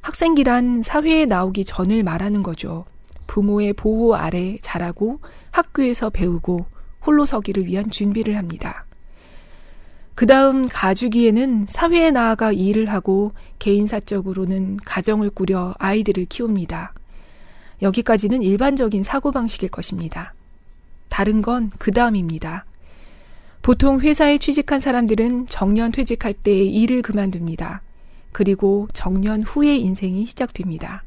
학생기란 0.00 0.82
사회에 0.82 1.26
나오기 1.26 1.64
전을 1.64 2.02
말하는 2.02 2.42
거죠. 2.42 2.84
부모의 3.26 3.72
보호 3.72 4.14
아래 4.14 4.56
자라고 4.60 5.20
학교에서 5.50 6.10
배우고 6.10 6.66
홀로 7.04 7.24
서기를 7.24 7.66
위한 7.66 7.90
준비를 7.90 8.36
합니다. 8.36 8.86
그 10.14 10.26
다음 10.26 10.66
가주기에는 10.68 11.66
사회에 11.68 12.10
나아가 12.10 12.50
일을 12.50 12.90
하고 12.90 13.32
개인사적으로는 13.58 14.78
가정을 14.78 15.30
꾸려 15.30 15.74
아이들을 15.78 16.24
키웁니다. 16.26 16.94
여기까지는 17.82 18.42
일반적인 18.42 19.02
사고방식일 19.02 19.68
것입니다. 19.70 20.34
다른 21.08 21.42
건 21.42 21.70
그 21.78 21.92
다음입니다. 21.92 22.66
보통 23.62 24.00
회사에 24.00 24.38
취직한 24.38 24.80
사람들은 24.80 25.46
정년 25.48 25.90
퇴직할 25.90 26.34
때 26.34 26.52
일을 26.62 27.02
그만둡니다. 27.02 27.82
그리고 28.32 28.86
정년 28.92 29.42
후의 29.42 29.80
인생이 29.82 30.26
시작됩니다. 30.26 31.02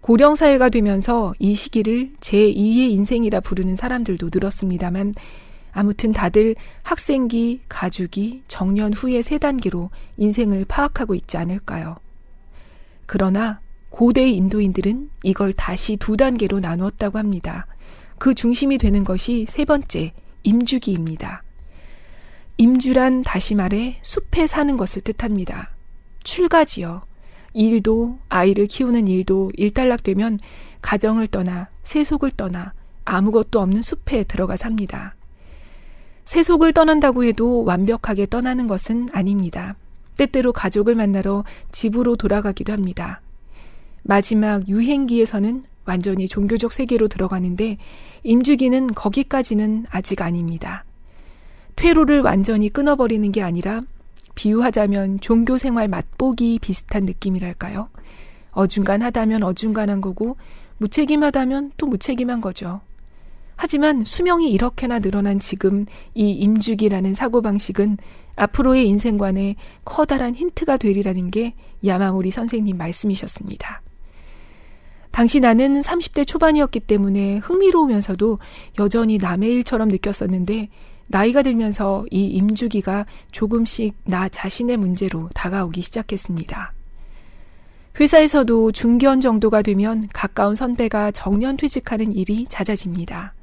고령사회가 0.00 0.70
되면서 0.70 1.32
이 1.38 1.54
시기를 1.54 2.10
제2의 2.18 2.90
인생이라 2.90 3.40
부르는 3.40 3.76
사람들도 3.76 4.30
늘었습니다만 4.32 5.14
아무튼 5.72 6.12
다들 6.12 6.56
학생기, 6.82 7.60
가주기, 7.68 8.42
정년 8.48 8.92
후의 8.92 9.22
세 9.22 9.38
단계로 9.38 9.90
인생을 10.16 10.64
파악하고 10.66 11.14
있지 11.14 11.36
않을까요? 11.36 11.96
그러나 13.06 13.60
고대 13.92 14.26
인도인들은 14.26 15.10
이걸 15.22 15.52
다시 15.52 15.98
두 15.98 16.16
단계로 16.16 16.60
나누었다고 16.60 17.18
합니다. 17.18 17.66
그 18.18 18.34
중심이 18.34 18.78
되는 18.78 19.04
것이 19.04 19.44
세 19.46 19.66
번째, 19.66 20.14
임주기입니다. 20.44 21.42
임주란 22.56 23.20
다시 23.20 23.54
말해 23.54 23.98
숲에 24.00 24.46
사는 24.46 24.78
것을 24.78 25.02
뜻합니다. 25.02 25.74
출가지요. 26.24 27.02
일도 27.52 28.18
아이를 28.30 28.66
키우는 28.66 29.08
일도 29.08 29.52
일단락되면 29.56 30.38
가정을 30.80 31.26
떠나 31.26 31.68
세속을 31.84 32.30
떠나 32.30 32.72
아무것도 33.04 33.60
없는 33.60 33.82
숲에 33.82 34.24
들어가 34.24 34.56
삽니다. 34.56 35.14
세속을 36.24 36.72
떠난다고 36.72 37.24
해도 37.24 37.62
완벽하게 37.64 38.26
떠나는 38.26 38.68
것은 38.68 39.10
아닙니다. 39.12 39.74
때때로 40.16 40.54
가족을 40.54 40.94
만나러 40.94 41.44
집으로 41.72 42.16
돌아가기도 42.16 42.72
합니다. 42.72 43.20
마지막 44.02 44.68
유행기에서는 44.68 45.64
완전히 45.84 46.28
종교적 46.28 46.72
세계로 46.72 47.08
들어가는데 47.08 47.78
임주기는 48.22 48.88
거기까지는 48.88 49.86
아직 49.90 50.22
아닙니다. 50.22 50.84
퇴로를 51.76 52.20
완전히 52.20 52.68
끊어버리는 52.68 53.30
게 53.32 53.42
아니라 53.42 53.82
비유하자면 54.34 55.20
종교 55.20 55.58
생활 55.58 55.88
맛보기 55.88 56.58
비슷한 56.60 57.04
느낌이랄까요? 57.04 57.88
어중간하다면 58.52 59.42
어중간한 59.42 60.00
거고 60.00 60.36
무책임하다면 60.78 61.72
또 61.76 61.86
무책임한 61.86 62.40
거죠. 62.40 62.80
하지만 63.56 64.04
수명이 64.04 64.50
이렇게나 64.50 64.98
늘어난 64.98 65.38
지금 65.38 65.86
이 66.14 66.30
임주기라는 66.30 67.14
사고방식은 67.14 67.98
앞으로의 68.34 68.88
인생관에 68.88 69.56
커다란 69.84 70.34
힌트가 70.34 70.78
되리라는 70.78 71.30
게 71.30 71.54
야마모리 71.84 72.30
선생님 72.30 72.76
말씀이셨습니다. 72.76 73.82
당시 75.12 75.40
나는 75.40 75.82
30대 75.82 76.26
초반이었기 76.26 76.80
때문에 76.80 77.36
흥미로우면서도 77.38 78.38
여전히 78.78 79.18
남의 79.18 79.52
일처럼 79.52 79.88
느꼈었는데 79.88 80.70
나이가 81.06 81.42
들면서 81.42 82.06
이 82.10 82.26
임주기가 82.28 83.04
조금씩 83.30 83.94
나 84.04 84.28
자신의 84.30 84.78
문제로 84.78 85.28
다가오기 85.34 85.82
시작했습니다. 85.82 86.72
회사에서도 88.00 88.72
중견 88.72 89.20
정도가 89.20 89.60
되면 89.60 90.08
가까운 90.14 90.54
선배가 90.54 91.10
정년 91.10 91.58
퇴직하는 91.58 92.14
일이 92.14 92.46
잦아집니다. 92.48 93.34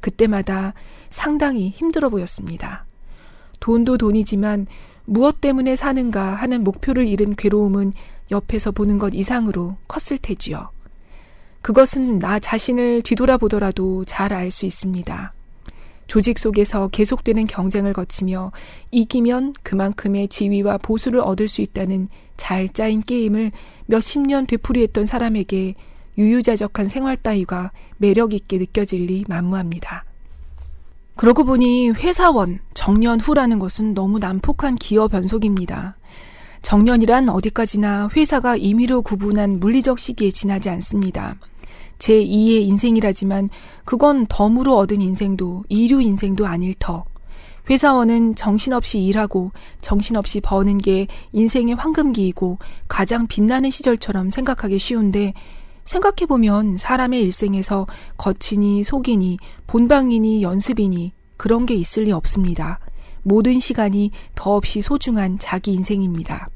그때마다 0.00 0.74
상당히 1.08 1.68
힘들어 1.68 2.08
보였습니다. 2.08 2.84
돈도 3.60 3.98
돈이지만 3.98 4.66
무엇 5.04 5.40
때문에 5.40 5.76
사는가 5.76 6.34
하는 6.34 6.64
목표를 6.64 7.06
잃은 7.06 7.36
괴로움은 7.36 7.92
옆에서 8.32 8.72
보는 8.72 8.98
것 8.98 9.14
이상으로 9.14 9.76
컸을 9.86 10.18
테지요. 10.20 10.70
그것은 11.62 12.18
나 12.18 12.38
자신을 12.38 13.02
뒤돌아보더라도 13.02 14.04
잘 14.04 14.32
알 14.32 14.50
수 14.50 14.66
있습니다. 14.66 15.32
조직 16.08 16.38
속에서 16.38 16.88
계속되는 16.88 17.46
경쟁을 17.46 17.92
거치며 17.92 18.52
이기면 18.90 19.54
그만큼의 19.62 20.28
지위와 20.28 20.78
보수를 20.78 21.20
얻을 21.20 21.48
수 21.48 21.62
있다는 21.62 22.08
잘 22.36 22.68
짜인 22.68 23.00
게임을 23.00 23.52
몇십 23.86 24.26
년 24.26 24.46
되풀이했던 24.46 25.06
사람에게 25.06 25.74
유유자적한 26.18 26.88
생활 26.88 27.16
따위가 27.16 27.70
매력 27.96 28.34
있게 28.34 28.58
느껴질 28.58 29.06
리 29.06 29.24
만무합니다. 29.28 30.04
그러고 31.16 31.44
보니 31.44 31.90
회사원, 31.90 32.58
정년 32.74 33.20
후라는 33.20 33.58
것은 33.58 33.94
너무 33.94 34.18
난폭한 34.18 34.76
기업 34.76 35.12
변속입니다. 35.12 35.96
정년이란 36.62 37.28
어디까지나 37.28 38.10
회사가 38.14 38.56
임의로 38.56 39.02
구분한 39.02 39.60
물리적 39.60 39.98
시기에 39.98 40.30
지나지 40.30 40.68
않습니다. 40.68 41.36
제2의 42.02 42.62
인생이라지만 42.68 43.48
그건 43.84 44.26
덤으로 44.28 44.76
얻은 44.76 45.00
인생도 45.00 45.64
이류 45.68 46.02
인생도 46.02 46.46
아닐 46.46 46.74
터. 46.74 47.04
회사원은 47.70 48.34
정신없이 48.34 49.04
일하고 49.04 49.52
정신없이 49.80 50.40
버는 50.40 50.78
게 50.78 51.06
인생의 51.30 51.76
황금기이고 51.76 52.58
가장 52.88 53.28
빛나는 53.28 53.70
시절처럼 53.70 54.30
생각하기 54.30 54.78
쉬운데 54.78 55.32
생각해보면 55.84 56.78
사람의 56.78 57.20
일생에서 57.22 57.86
거치니 58.16 58.82
속이니 58.82 59.38
본방이니 59.68 60.42
연습이니 60.42 61.12
그런 61.36 61.66
게 61.66 61.74
있을 61.74 62.04
리 62.04 62.12
없습니다. 62.12 62.80
모든 63.22 63.60
시간이 63.60 64.10
더없이 64.34 64.82
소중한 64.82 65.38
자기 65.38 65.72
인생입니다. 65.72 66.48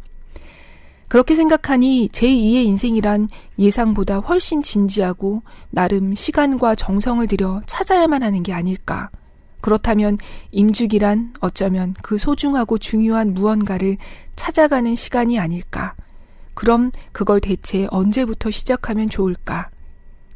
그렇게 1.09 1.35
생각하니 1.35 2.09
제2의 2.13 2.65
인생이란 2.65 3.29
예상보다 3.59 4.19
훨씬 4.19 4.63
진지하고 4.63 5.43
나름 5.71 6.15
시간과 6.15 6.75
정성을 6.75 7.27
들여 7.27 7.63
찾아야만 7.67 8.23
하는 8.23 8.43
게 8.43 8.53
아닐까. 8.53 9.11
그렇다면 9.61 10.19
임죽이란 10.51 11.35
어쩌면 11.41 11.95
그 12.03 12.19
소중하고 12.19 12.79
중요한 12.79 13.35
무언가를 13.35 13.97
찾아가는 14.35 14.95
시간이 14.95 15.39
아닐까. 15.39 15.95
그럼 16.55 16.91
그걸 17.13 17.41
대체 17.41 17.87
언제부터 17.91 18.51
시작하면 18.51 19.09
좋을까? 19.09 19.71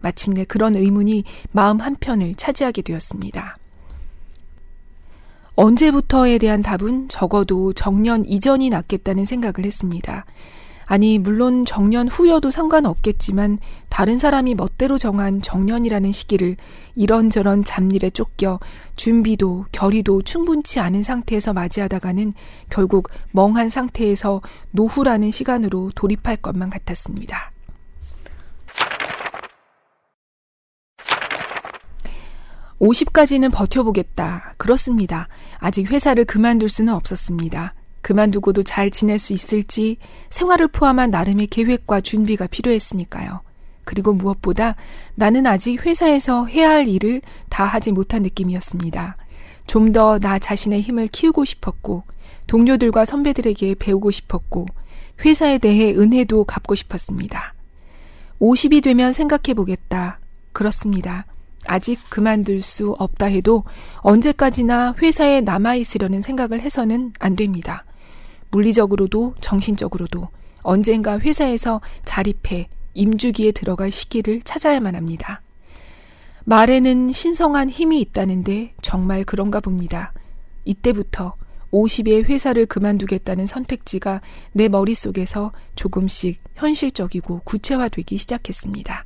마침내 0.00 0.44
그런 0.44 0.76
의문이 0.76 1.24
마음 1.52 1.80
한편을 1.80 2.34
차지하게 2.34 2.82
되었습니다. 2.82 3.56
언제부터에 5.60 6.38
대한 6.38 6.62
답은 6.62 7.08
적어도 7.08 7.74
정년 7.74 8.24
이전이 8.24 8.70
낫겠다는 8.70 9.26
생각을 9.26 9.66
했습니다. 9.66 10.24
아니, 10.86 11.18
물론 11.18 11.66
정년 11.66 12.08
후여도 12.08 12.50
상관없겠지만 12.50 13.58
다른 13.90 14.16
사람이 14.16 14.54
멋대로 14.54 14.96
정한 14.96 15.42
정년이라는 15.42 16.12
시기를 16.12 16.56
이런저런 16.94 17.62
잡일에 17.62 18.08
쫓겨 18.08 18.58
준비도 18.96 19.66
결의도 19.70 20.22
충분치 20.22 20.80
않은 20.80 21.02
상태에서 21.02 21.52
맞이하다가는 21.52 22.32
결국 22.70 23.10
멍한 23.32 23.68
상태에서 23.68 24.40
노후라는 24.70 25.30
시간으로 25.30 25.92
돌입할 25.94 26.38
것만 26.38 26.70
같았습니다. 26.70 27.52
(50까지는) 32.80 33.52
버텨보겠다. 33.52 34.54
그렇습니다. 34.56 35.28
아직 35.58 35.90
회사를 35.90 36.24
그만둘 36.24 36.68
수는 36.68 36.94
없었습니다. 36.94 37.74
그만두고도 38.00 38.62
잘 38.62 38.90
지낼 38.90 39.18
수 39.18 39.32
있을지 39.34 39.98
생활을 40.30 40.68
포함한 40.68 41.10
나름의 41.10 41.48
계획과 41.48 42.00
준비가 42.00 42.46
필요했으니까요. 42.46 43.42
그리고 43.84 44.12
무엇보다 44.14 44.76
나는 45.14 45.46
아직 45.46 45.84
회사에서 45.84 46.46
해야 46.46 46.70
할 46.70 46.88
일을 46.88 47.20
다 47.50 47.64
하지 47.64 47.92
못한 47.92 48.22
느낌이었습니다. 48.22 49.16
좀 49.66 49.92
더 49.92 50.18
나 50.18 50.38
자신의 50.38 50.80
힘을 50.80 51.08
키우고 51.08 51.44
싶었고, 51.44 52.04
동료들과 52.46 53.04
선배들에게 53.04 53.74
배우고 53.78 54.10
싶었고, 54.10 54.66
회사에 55.24 55.58
대해 55.58 55.92
은혜도 55.94 56.44
갚고 56.44 56.74
싶었습니다. 56.74 57.54
50이 58.40 58.82
되면 58.82 59.12
생각해 59.12 59.54
보겠다. 59.54 60.18
그렇습니다. 60.52 61.26
아직 61.70 62.00
그만둘 62.08 62.62
수 62.62 62.96
없다 62.98 63.26
해도 63.26 63.62
언제까지나 63.98 64.94
회사에 65.00 65.40
남아있으려는 65.40 66.20
생각을 66.20 66.60
해서는 66.60 67.12
안 67.20 67.36
됩니다. 67.36 67.84
물리적으로도 68.50 69.36
정신적으로도 69.40 70.28
언젠가 70.62 71.20
회사에서 71.20 71.80
자립해 72.04 72.68
임주기에 72.94 73.52
들어갈 73.52 73.92
시기를 73.92 74.42
찾아야만 74.42 74.96
합니다. 74.96 75.42
말에는 76.44 77.12
신성한 77.12 77.70
힘이 77.70 78.00
있다는데 78.00 78.74
정말 78.82 79.22
그런가 79.22 79.60
봅니다. 79.60 80.12
이때부터 80.64 81.36
50의 81.72 82.24
회사를 82.24 82.66
그만두겠다는 82.66 83.46
선택지가 83.46 84.22
내 84.52 84.66
머릿속에서 84.66 85.52
조금씩 85.76 86.42
현실적이고 86.56 87.42
구체화되기 87.44 88.18
시작했습니다. 88.18 89.04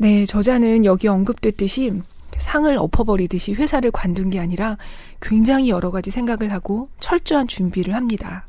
네, 0.00 0.24
저자는 0.24 0.84
여기 0.84 1.08
언급됐듯이 1.08 2.02
상을 2.36 2.78
엎어버리듯이 2.78 3.54
회사를 3.54 3.90
관둔 3.90 4.30
게 4.30 4.38
아니라 4.38 4.78
굉장히 5.20 5.70
여러 5.70 5.90
가지 5.90 6.12
생각을 6.12 6.52
하고 6.52 6.88
철저한 7.00 7.48
준비를 7.48 7.96
합니다. 7.96 8.46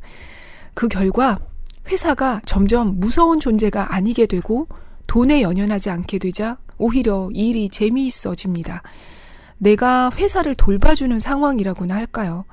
그 0.76 0.88
결과 0.88 1.40
회사가 1.88 2.42
점점 2.46 3.00
무서운 3.00 3.40
존재가 3.40 3.96
아니게 3.96 4.28
되고 4.28 4.68
돈에 5.08 5.42
연연하지 5.42 5.90
않게 5.90 6.20
되자 6.20 6.60
오히려 6.78 7.30
일이 7.34 7.68
재미있어집니다. 7.68 8.84
내가 9.58 10.12
회사를 10.16 10.54
돌봐주는 10.54 11.20
상황이라고나 11.20 11.96
할까요? 11.96 12.46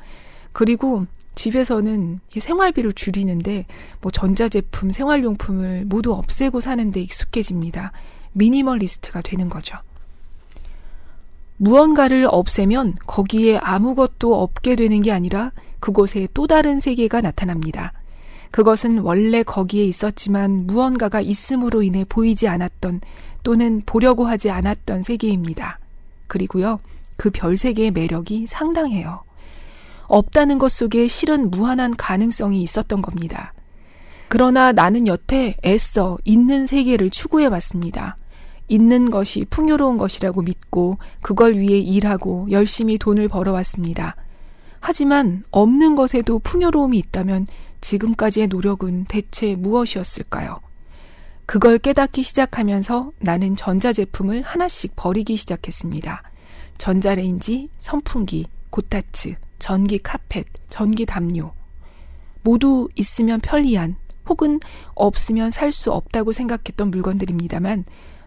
그리고 0.53 1.05
집에서는 1.35 2.21
생활비를 2.35 2.93
줄이는데 2.93 3.67
뭐 4.01 4.11
전자제품, 4.11 4.91
생활용품을 4.91 5.85
모두 5.85 6.15
없애고 6.15 6.61
사는데 6.61 7.03
익숙해집니다. 7.03 7.93
미니멀리스트가 8.37 9.23
되는 9.23 9.49
거죠. 9.49 9.79
무언가를 11.59 12.29
없애면 12.31 12.97
거기에 13.07 13.59
아무것도 13.59 14.41
없게 14.41 14.77
되는 14.77 15.01
게 15.03 15.11
아니라 15.11 15.53
그곳에 15.81 16.29
또 16.35 16.47
다른 16.47 16.81
세계가 16.81 17.23
나타납니다. 17.23 17.93
그것은 18.51 18.99
원래 18.99 19.43
거기에 19.43 19.85
있었지만 19.85 20.67
무언가가 20.67 21.21
있음으로 21.21 21.83
인해 21.83 22.05
보이지 22.09 22.49
않았던 22.49 23.01
또는 23.43 23.83
보려고 23.87 24.27
하지 24.27 24.51
않았던 24.51 25.03
세계입니다. 25.03 25.79
그리고요, 26.27 26.81
그 27.17 27.31
별세계의 27.31 27.93
매력이 27.93 28.47
상당해요. 28.47 29.23
없다는 30.09 30.59
것 30.59 30.71
속에 30.71 31.09
실은 31.09 31.51
무한한 31.51 31.97
가능성이 31.97 32.63
있었던 32.63 33.03
겁니다. 33.03 33.53
그러나 34.29 34.73
나는 34.73 35.07
여태 35.07 35.57
애써 35.65 36.19
있는 36.25 36.67
세계를 36.67 37.11
추구해 37.11 37.47
왔습니다. 37.47 38.17
있는 38.69 39.11
것이 39.11 39.45
풍요로운 39.49 39.99
것이라고 39.99 40.43
믿고 40.43 40.99
그걸 41.23 41.59
위해 41.59 41.79
일하고 41.79 42.49
열심히 42.51 42.99
돈을 42.99 43.29
벌어왔습니다. 43.29 44.17
하지만 44.81 45.43
없는 45.51 45.97
것에도 45.97 46.39
풍요로움이 46.39 46.99
있다면 46.99 47.47
지금까지의 47.81 48.49
노력은 48.49 49.05
대체 49.09 49.55
무엇이었을까요? 49.55 50.61
그걸 51.47 51.79
깨닫기 51.79 52.23
시작하면서 52.23 53.13
나는 53.21 53.55
전자제품을 53.55 54.43
하나씩 54.43 54.95
버리기 54.97 55.37
시작했습니다. 55.37 56.23
전자레인지, 56.79 57.71
선풍기, 57.79 58.47
고타츠, 58.71 59.37
전기 59.59 59.99
카펫, 59.99 60.45
전기 60.69 61.07
담요. 61.07 61.53
모두 62.43 62.89
있으면 62.95 63.41
편리한 63.41 63.97
혹은 64.29 64.61
없으면 64.95 65.51
살 65.51 65.73
수 65.73 65.93
없다고 65.93 66.33
생각했던 66.33 66.91
물건들입니다만 66.91 67.85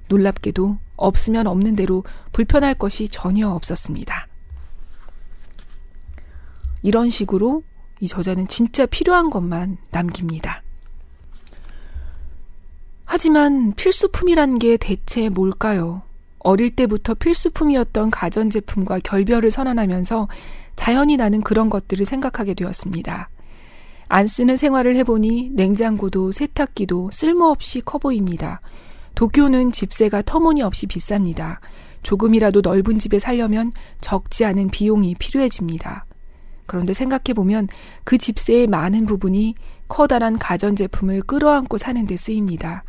놀랍게도 0.10 0.78
없으면 0.98 1.48
없는 1.48 1.76
대로 1.76 2.04
불편할 2.34 2.74
것이 2.76 3.08
전혀 3.08 3.48
없었습니다. 3.48 4.28
이런 6.82 7.10
식으로 7.10 7.64
이 8.02 8.08
저자는 8.08 8.48
진짜 8.48 8.86
필요한 8.86 9.30
것만 9.30 9.78
남깁니다. 9.92 10.64
하지만 13.06 13.74
필수품이란 13.74 14.60
게 14.60 14.78
대체 14.78 15.30
뭘까요? 15.30 16.04
어릴 16.40 16.76
때부터 16.76 17.16
필수품이었던 17.16 18.12
가전제품과 18.12 19.00
결별을 19.00 19.52
선언하면서 19.52 20.28
자연히 20.76 21.18
나는 21.18 21.42
그런 21.42 21.70
것들을 21.70 22.06
생각하게 22.06 22.54
되었습니다. 22.54 23.30
안 24.08 24.28
쓰는 24.28 24.58
생활을 24.58 24.96
해보니 24.96 25.52
냉장고도 25.54 26.32
세탁기도 26.32 27.10
쓸모없이 27.12 27.82
커 27.82 27.98
보입니다. 27.98 28.62
도쿄는 29.16 29.72
집세가 29.72 30.22
터무니없이 30.22 30.88
비쌉니다. 30.88 31.60
조금이라도 32.04 32.62
넓은 32.62 33.00
집에 33.00 33.20
살려면 33.20 33.72
적지 34.02 34.46
않은 34.46 34.70
비용이 34.70 35.16
필요해집니다. 35.16 36.06
그런데 36.66 36.94
생각해보면 36.94 37.68
그 38.04 38.18
집세의 38.18 38.68
많은 38.68 39.06
부분이 39.06 39.56
커다란 39.88 40.38
가전제품을 40.38 41.24
끌어안고 41.24 41.78
사는 41.78 42.06
데 42.06 42.16
쓰입니다. 42.16 42.84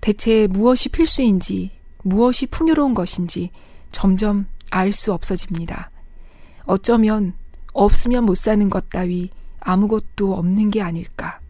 대체 0.00 0.46
무엇이 0.46 0.88
필수인지, 0.88 1.72
무엇이 2.02 2.46
풍요로운 2.46 2.94
것인지 2.94 3.50
점점 3.92 4.46
알 4.70 4.92
수 4.92 5.12
없어집니다. 5.12 5.90
어쩌면 6.64 7.34
없으면 7.72 8.24
못 8.24 8.36
사는 8.36 8.68
것 8.68 8.88
따위 8.88 9.30
아무것도 9.60 10.34
없는 10.34 10.70
게 10.70 10.80
아닐까. 10.82 11.40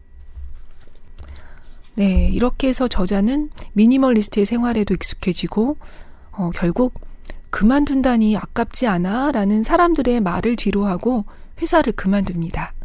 네, 1.97 2.29
이렇게 2.31 2.67
해서 2.67 2.87
저자는 2.87 3.49
미니멀리스트의 3.73 4.45
생활에도 4.45 4.93
익숙해지고, 4.93 5.77
어, 6.31 6.51
결국 6.53 6.93
그만둔다니 7.49 8.37
아깝지 8.37 8.85
않아? 8.85 9.31
라는 9.31 9.63
사람들의 9.63 10.21
말을 10.21 10.57
뒤로하고 10.57 11.25
회사를 11.59 11.93
그만둡니다. 11.93 12.75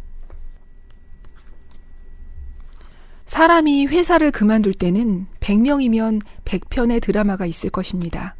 사람이 3.27 3.85
회사를 3.85 4.31
그만둘 4.31 4.73
때는 4.73 5.27
100명이면 5.41 6.21
100편의 6.45 6.99
드라마가 6.99 7.45
있을 7.45 7.69
것입니다. 7.69 8.35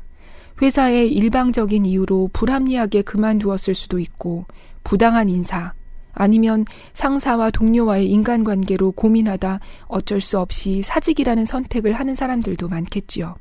회사의 0.59 1.13
일방적인 1.13 1.86
이유로 1.86 2.31
불합리하게 2.33 3.03
그만두었을 3.03 3.75
수도 3.75 3.99
있고, 3.99 4.45
부당한 4.83 5.29
인사, 5.29 5.75
아니면 6.13 6.65
상사와 6.93 7.52
동료와의 7.52 8.10
인간관계로 8.10 8.91
고민하다 8.91 9.60
어쩔 9.88 10.21
수 10.21 10.39
없이 10.39 10.82
사직이라는 10.82 11.45
선택을 11.45 11.93
하는 11.93 12.15
사람들도 12.15 12.69
많겠지요. 12.69 13.36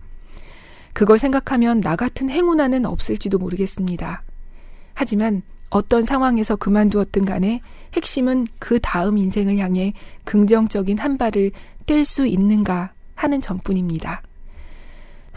그걸 0.92 1.18
생각하면 1.18 1.80
나 1.80 1.96
같은 1.96 2.28
행운아는 2.28 2.85
없을지도 2.85 3.38
모르겠습니다. 3.38 4.22
하지만 4.94 5.42
어떤 5.70 6.02
상황에서 6.02 6.56
그만두었든 6.56 7.24
간에 7.24 7.61
핵심은 7.94 8.46
그 8.58 8.78
다음 8.80 9.16
인생을 9.16 9.56
향해 9.58 9.94
긍정적인 10.24 10.98
한 10.98 11.16
발을 11.16 11.50
뗄 11.87 12.04
수 12.04 12.26
있는가 12.26 12.92
하는 13.14 13.40
점뿐입니다. 13.40 14.22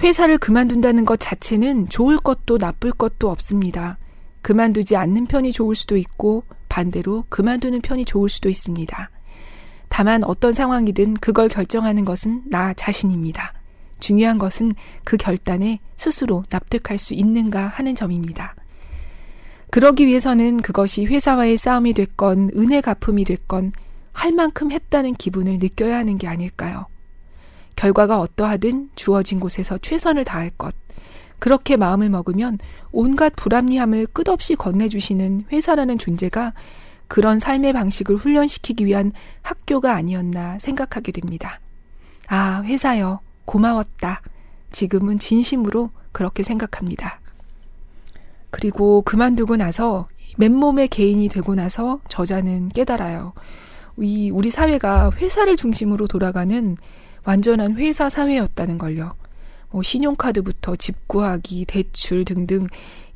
회사를 0.01 0.37
그만둔다는 0.37 1.05
것 1.05 1.19
자체는 1.19 1.87
좋을 1.87 2.17
것도 2.17 2.57
나쁠 2.57 2.91
것도 2.91 3.29
없습니다. 3.29 3.97
그만두지 4.41 4.97
않는 4.97 5.25
편이 5.25 5.53
좋을 5.53 5.73
수도 5.73 5.95
있고 5.95 6.43
반대로 6.75 7.23
그만두는 7.29 7.79
편이 7.79 8.03
좋을 8.03 8.27
수도 8.27 8.49
있습니다. 8.49 9.09
다만 9.87 10.25
어떤 10.25 10.51
상황이든 10.51 11.13
그걸 11.15 11.47
결정하는 11.47 12.03
것은 12.03 12.43
나 12.47 12.73
자신입니다. 12.73 13.53
중요한 14.01 14.37
것은 14.37 14.73
그 15.05 15.15
결단에 15.15 15.79
스스로 15.95 16.43
납득할 16.49 16.97
수 16.97 17.13
있는가 17.13 17.67
하는 17.67 17.95
점입니다. 17.95 18.55
그러기 19.71 20.05
위해서는 20.05 20.57
그것이 20.57 21.05
회사와의 21.05 21.55
싸움이 21.55 21.93
됐건 21.93 22.51
은혜 22.57 22.81
갚음이 22.81 23.23
됐건 23.23 23.71
할 24.11 24.33
만큼 24.33 24.73
했다는 24.73 25.13
기분을 25.13 25.59
느껴야 25.59 25.97
하는 25.97 26.17
게 26.17 26.27
아닐까요? 26.27 26.87
결과가 27.77 28.19
어떠하든 28.19 28.89
주어진 28.95 29.39
곳에서 29.39 29.77
최선을 29.77 30.25
다할 30.25 30.49
것. 30.49 30.75
그렇게 31.39 31.77
마음을 31.77 32.09
먹으면 32.09 32.57
온갖 32.91 33.35
불합리함을 33.35 34.07
끝없이 34.07 34.55
건네주시는 34.55 35.45
회사라는 35.51 35.97
존재가 35.97 36.53
그런 37.07 37.39
삶의 37.39 37.73
방식을 37.73 38.15
훈련시키기 38.15 38.85
위한 38.85 39.11
학교가 39.41 39.93
아니었나 39.93 40.59
생각하게 40.59 41.11
됩니다. 41.11 41.59
아, 42.27 42.63
회사여. 42.63 43.19
고마웠다. 43.45 44.21
지금은 44.71 45.19
진심으로 45.19 45.91
그렇게 46.11 46.43
생각합니다. 46.43 47.19
그리고 48.49 49.01
그만두고 49.03 49.57
나서 49.57 50.07
맨몸의 50.37 50.87
개인이 50.87 51.27
되고 51.29 51.55
나서 51.55 51.99
저자는 52.09 52.69
깨달아요. 52.69 53.33
이 53.97 54.29
우리 54.31 54.49
사회가 54.49 55.11
회사를 55.15 55.55
중심으로 55.55 56.07
돌아가는 56.07 56.75
완전한 57.23 57.75
회사 57.75 58.09
사회였다는 58.09 58.77
걸요. 58.77 59.13
뭐 59.75 59.83
신용카드부터 59.83 60.77
집 60.77 61.05
구하기, 61.09 61.65
대출 61.65 62.23
등등 62.23 62.67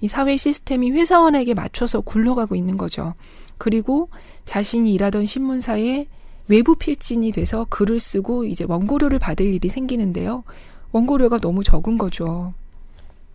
이 0.01 0.09
사회 0.09 0.35
시스템이 0.35 0.91
회사원에게 0.91 1.53
맞춰서 1.53 2.01
굴러가고 2.01 2.53
있는 2.53 2.77
거죠. 2.77 3.13
그리고 3.57 4.09
자신이 4.43 4.93
일하던 4.93 5.25
신문사에 5.25 6.07
외부 6.49 6.75
필진이 6.75 7.31
돼서 7.31 7.65
글을 7.69 8.01
쓰고 8.01 8.43
이제 8.43 8.65
원고료를 8.67 9.19
받을 9.19 9.45
일이 9.45 9.69
생기는데요. 9.69 10.43
원고료가 10.91 11.37
너무 11.37 11.63
적은 11.63 11.97
거죠. 11.97 12.53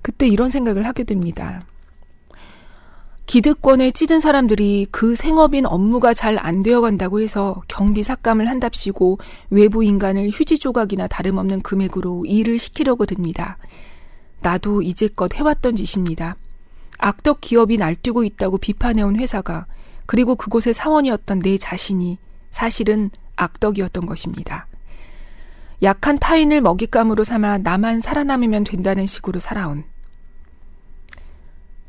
그때 0.02 0.28
이런 0.28 0.50
생각을 0.50 0.86
하게 0.86 1.04
됩니다. 1.04 1.62
기득권에 3.26 3.90
찌든 3.90 4.20
사람들이 4.20 4.86
그 4.90 5.16
생업인 5.16 5.66
업무가 5.66 6.12
잘 6.12 6.38
안 6.38 6.62
되어 6.62 6.80
간다고 6.80 7.20
해서 7.20 7.62
경비 7.68 8.02
삭감을 8.02 8.48
한답시고 8.48 9.18
외부 9.50 9.82
인간을 9.82 10.28
휴지 10.28 10.58
조각이나 10.58 11.06
다름없는 11.06 11.62
금액으로 11.62 12.26
일을 12.26 12.58
시키려고 12.58 13.06
듭니다. 13.06 13.56
나도 14.42 14.82
이제껏 14.82 15.34
해왔던 15.34 15.76
짓입니다. 15.76 16.36
악덕 16.98 17.40
기업이 17.40 17.78
날뛰고 17.78 18.24
있다고 18.24 18.58
비판해온 18.58 19.16
회사가 19.16 19.66
그리고 20.06 20.34
그곳의 20.34 20.74
사원이었던 20.74 21.40
내 21.40 21.56
자신이 21.56 22.18
사실은 22.50 23.10
악덕이었던 23.36 24.04
것입니다. 24.06 24.66
약한 25.82 26.18
타인을 26.18 26.60
먹잇감으로 26.60 27.24
삼아 27.24 27.58
나만 27.58 28.00
살아남으면 28.00 28.64
된다는 28.64 29.06
식으로 29.06 29.40
살아온 29.40 29.84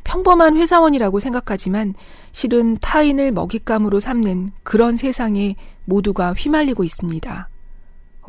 평범한 0.05 0.55
회사원이라고 0.55 1.19
생각하지만 1.19 1.93
실은 2.31 2.77
타인을 2.79 3.33
먹잇감으로 3.33 3.99
삼는 3.99 4.51
그런 4.63 4.95
세상에 4.95 5.57
모두가 5.83 6.33
휘말리고 6.33 6.85
있습니다. 6.85 7.49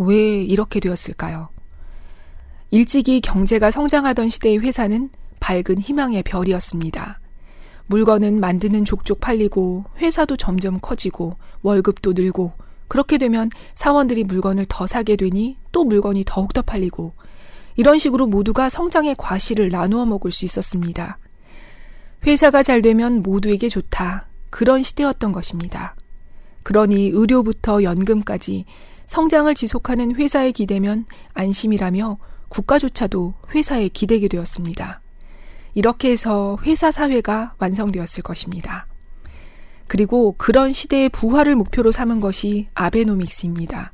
왜 0.00 0.42
이렇게 0.42 0.80
되었을까요? 0.80 1.50
일찍이 2.70 3.20
경제가 3.20 3.70
성장하던 3.70 4.28
시대의 4.28 4.58
회사는 4.58 5.10
밝은 5.38 5.78
희망의 5.78 6.24
별이었습니다. 6.24 7.20
물건은 7.86 8.40
만드는 8.40 8.84
족족 8.84 9.20
팔리고 9.20 9.84
회사도 9.98 10.36
점점 10.36 10.78
커지고 10.80 11.36
월급도 11.62 12.14
늘고 12.14 12.52
그렇게 12.88 13.18
되면 13.18 13.50
사원들이 13.74 14.24
물건을 14.24 14.66
더 14.68 14.86
사게 14.86 15.14
되니 15.14 15.58
또 15.72 15.84
물건이 15.84 16.24
더욱더 16.26 16.62
팔리고 16.62 17.12
이런 17.76 17.98
식으로 17.98 18.26
모두가 18.26 18.70
성장의 18.70 19.16
과실을 19.18 19.68
나누어 19.68 20.06
먹을 20.06 20.32
수 20.32 20.44
있었습니다. 20.46 21.18
회사가 22.26 22.64
잘 22.64 22.82
되면 22.82 23.22
모두에게 23.22 23.68
좋다. 23.68 24.26
그런 24.50 24.82
시대였던 24.82 25.30
것입니다. 25.30 25.94
그러니 26.64 27.10
의료부터 27.12 27.84
연금까지 27.84 28.64
성장을 29.06 29.54
지속하는 29.54 30.16
회사에 30.16 30.50
기대면 30.50 31.06
안심이라며 31.34 32.18
국가조차도 32.48 33.34
회사에 33.54 33.88
기대게 33.88 34.26
되었습니다. 34.26 35.00
이렇게 35.74 36.10
해서 36.10 36.58
회사 36.64 36.90
사회가 36.90 37.54
완성되었을 37.58 38.24
것입니다. 38.24 38.88
그리고 39.86 40.34
그런 40.36 40.72
시대의 40.72 41.10
부활을 41.10 41.54
목표로 41.54 41.92
삼은 41.92 42.18
것이 42.18 42.66
아베노믹스입니다. 42.74 43.92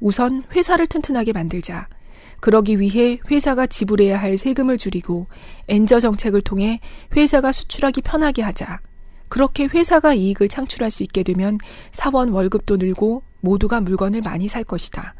우선 0.00 0.42
회사를 0.52 0.86
튼튼하게 0.86 1.32
만들자. 1.32 1.88
그러기 2.40 2.80
위해 2.80 3.18
회사가 3.30 3.66
지불해야 3.66 4.20
할 4.20 4.38
세금을 4.38 4.78
줄이고 4.78 5.26
엔저 5.68 6.00
정책을 6.00 6.40
통해 6.40 6.80
회사가 7.16 7.52
수출하기 7.52 8.02
편하게 8.02 8.42
하자. 8.42 8.80
그렇게 9.28 9.64
회사가 9.66 10.14
이익을 10.14 10.48
창출할 10.48 10.90
수 10.90 11.02
있게 11.02 11.22
되면 11.22 11.58
사원 11.92 12.30
월급도 12.30 12.76
늘고 12.76 13.22
모두가 13.40 13.80
물건을 13.80 14.22
많이 14.22 14.48
살 14.48 14.64
것이다. 14.64 15.14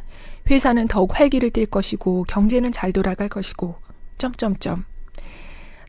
회사는 0.51 0.89
더욱 0.89 1.19
활기를 1.19 1.51
띨 1.51 1.67
것이고 1.67 2.25
경제는 2.25 2.73
잘 2.73 2.93
돌아갈 2.93 3.29
것이고 3.29 3.77
점점점. 4.17 4.85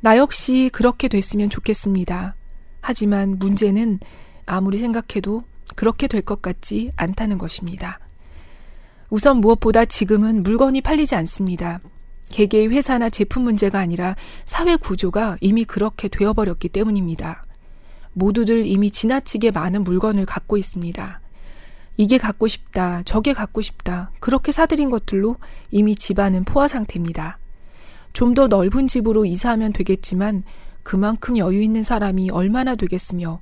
나 0.02 0.18
역시 0.18 0.70
그렇게 0.74 1.08
됐으면 1.08 1.50
좋겠습니다. 1.50 2.36
하지만 2.82 3.38
문제는 3.40 4.00
아무리 4.46 4.78
생각해도 4.78 5.44
그렇게 5.76 6.08
될 6.08 6.22
것 6.22 6.42
같지 6.42 6.92
않다는 6.96 7.38
것입니다. 7.38 8.00
우선 9.10 9.38
무엇보다 9.42 9.86
지금은 9.86 10.44
물건이 10.44 10.82
팔리지 10.82 11.16
않습니다. 11.16 11.80
개개의 12.30 12.70
회사나 12.70 13.10
제품 13.10 13.44
문제가 13.44 13.80
아니라 13.80 14.16
사회 14.46 14.76
구조가 14.76 15.38
이미 15.42 15.66
그렇게 15.66 16.08
되어버렸기 16.08 16.70
때문입니다. 16.70 17.44
모두들 18.14 18.66
이미 18.68 18.92
지나치게 18.92 19.52
많은 19.52 19.84
물건을 19.84 20.26
갖고 20.26 20.58
있습니다. 20.58 21.22
이게 21.98 22.18
갖고 22.18 22.48
싶다, 22.48 23.02
저게 23.04 23.34
갖고 23.34 23.62
싶다, 23.62 24.12
그렇게 24.20 24.52
사들인 24.52 24.90
것들로 24.90 25.38
이미 25.72 25.96
집안은 25.96 26.44
포화 26.46 26.68
상태입니다. 26.68 27.40
좀 28.14 28.34
더 28.34 28.48
넓은 28.48 28.88
집으로 28.88 29.26
이사하면 29.26 29.74
되겠지만 29.74 30.44
그만큼 30.84 31.38
여유 31.38 31.62
있는 31.62 31.84
사람이 31.84 32.30
얼마나 32.30 32.76
되겠으며 32.76 33.42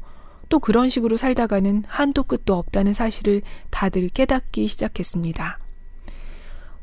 또 0.50 0.60
그런 0.60 0.90
식으로 0.90 1.18
살다가는 1.18 1.84
한도 1.88 2.24
끝도 2.24 2.56
없다는 2.56 2.94
사실을 2.94 3.42
다들 3.70 4.10
깨닫기 4.10 4.68
시작했습니다. 4.68 5.60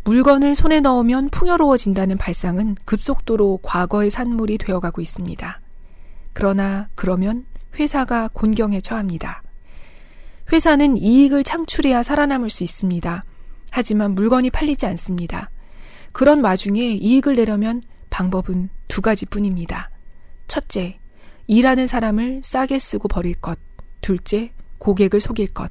물건을 0.05 0.55
손에 0.55 0.81
넣으면 0.81 1.31
풍요로워진다는 1.31 2.19
발상은 2.19 2.77
급속도로 2.85 3.61
과거의 3.63 4.11
산물이 4.11 4.59
되어가고 4.59 5.01
있습니다. 5.01 5.61
그러나 6.35 6.89
그러면 6.95 7.47
회사가 7.79 8.29
곤경에 8.33 8.81
처합니다. 8.81 9.43
회사는 10.53 10.99
이익을 10.99 11.43
창출해야 11.43 12.03
살아남을 12.03 12.51
수 12.51 12.65
있습니다. 12.65 13.25
하지만 13.71 14.15
물건이 14.15 14.51
팔리지 14.51 14.85
않습니다. 14.87 15.51
그런 16.13 16.45
와중에 16.45 16.81
이익을 16.81 17.37
내려면 17.37 17.83
방법은 18.11 18.69
두 18.89 19.01
가지 19.01 19.27
뿐입니다. 19.27 19.91
첫째, 20.47 20.99
일하는 21.47 21.87
사람을 21.87 22.41
싸게 22.43 22.79
쓰고 22.79 23.09
버릴 23.09 23.35
것. 23.35 23.59
둘째, 24.01 24.53
고객을 24.79 25.21
속일 25.21 25.49
것. 25.49 25.71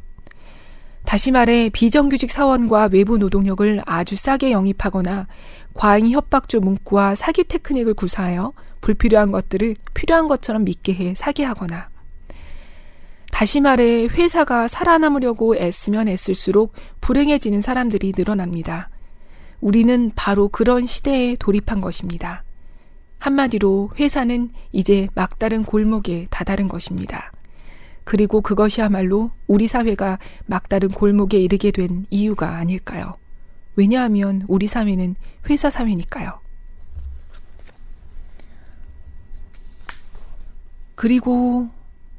다시 1.05 1.31
말해 1.31 1.69
비정규직 1.69 2.31
사원과 2.31 2.89
외부 2.91 3.17
노동력을 3.17 3.81
아주 3.85 4.15
싸게 4.15 4.51
영입하거나 4.51 5.27
과잉 5.73 6.09
협박조 6.11 6.61
문구와 6.61 7.15
사기 7.15 7.43
테크닉을 7.43 7.93
구사하여 7.93 8.53
불필요한 8.81 9.31
것들을 9.31 9.75
필요한 9.93 10.27
것처럼 10.27 10.63
믿게 10.63 10.93
해 10.93 11.13
사기하거나 11.15 11.89
다시 13.31 13.61
말해 13.61 14.05
회사가 14.05 14.67
살아남으려고 14.67 15.57
애쓰면 15.57 16.07
애쓸수록 16.07 16.73
불행해지는 17.01 17.61
사람들이 17.61 18.13
늘어납니다. 18.15 18.89
우리는 19.59 20.11
바로 20.15 20.49
그런 20.49 20.85
시대에 20.85 21.35
돌입한 21.39 21.81
것입니다. 21.81 22.43
한마디로 23.23 23.91
회사는 23.97 24.49
이제 24.73 25.07
막다른 25.15 25.63
골목에 25.63 26.27
다다른 26.29 26.67
것입니다. 26.67 27.31
그리고 28.03 28.41
그것이야말로 28.41 29.31
우리 29.47 29.65
사회가 29.65 30.19
막다른 30.45 30.89
골목에 30.89 31.37
이르게 31.37 31.71
된 31.71 32.05
이유가 32.09 32.57
아닐까요? 32.57 33.15
왜냐하면 33.77 34.43
우리 34.49 34.67
사회는 34.67 35.15
회사 35.49 35.69
사회니까요. 35.69 36.37
그리고 40.95 41.69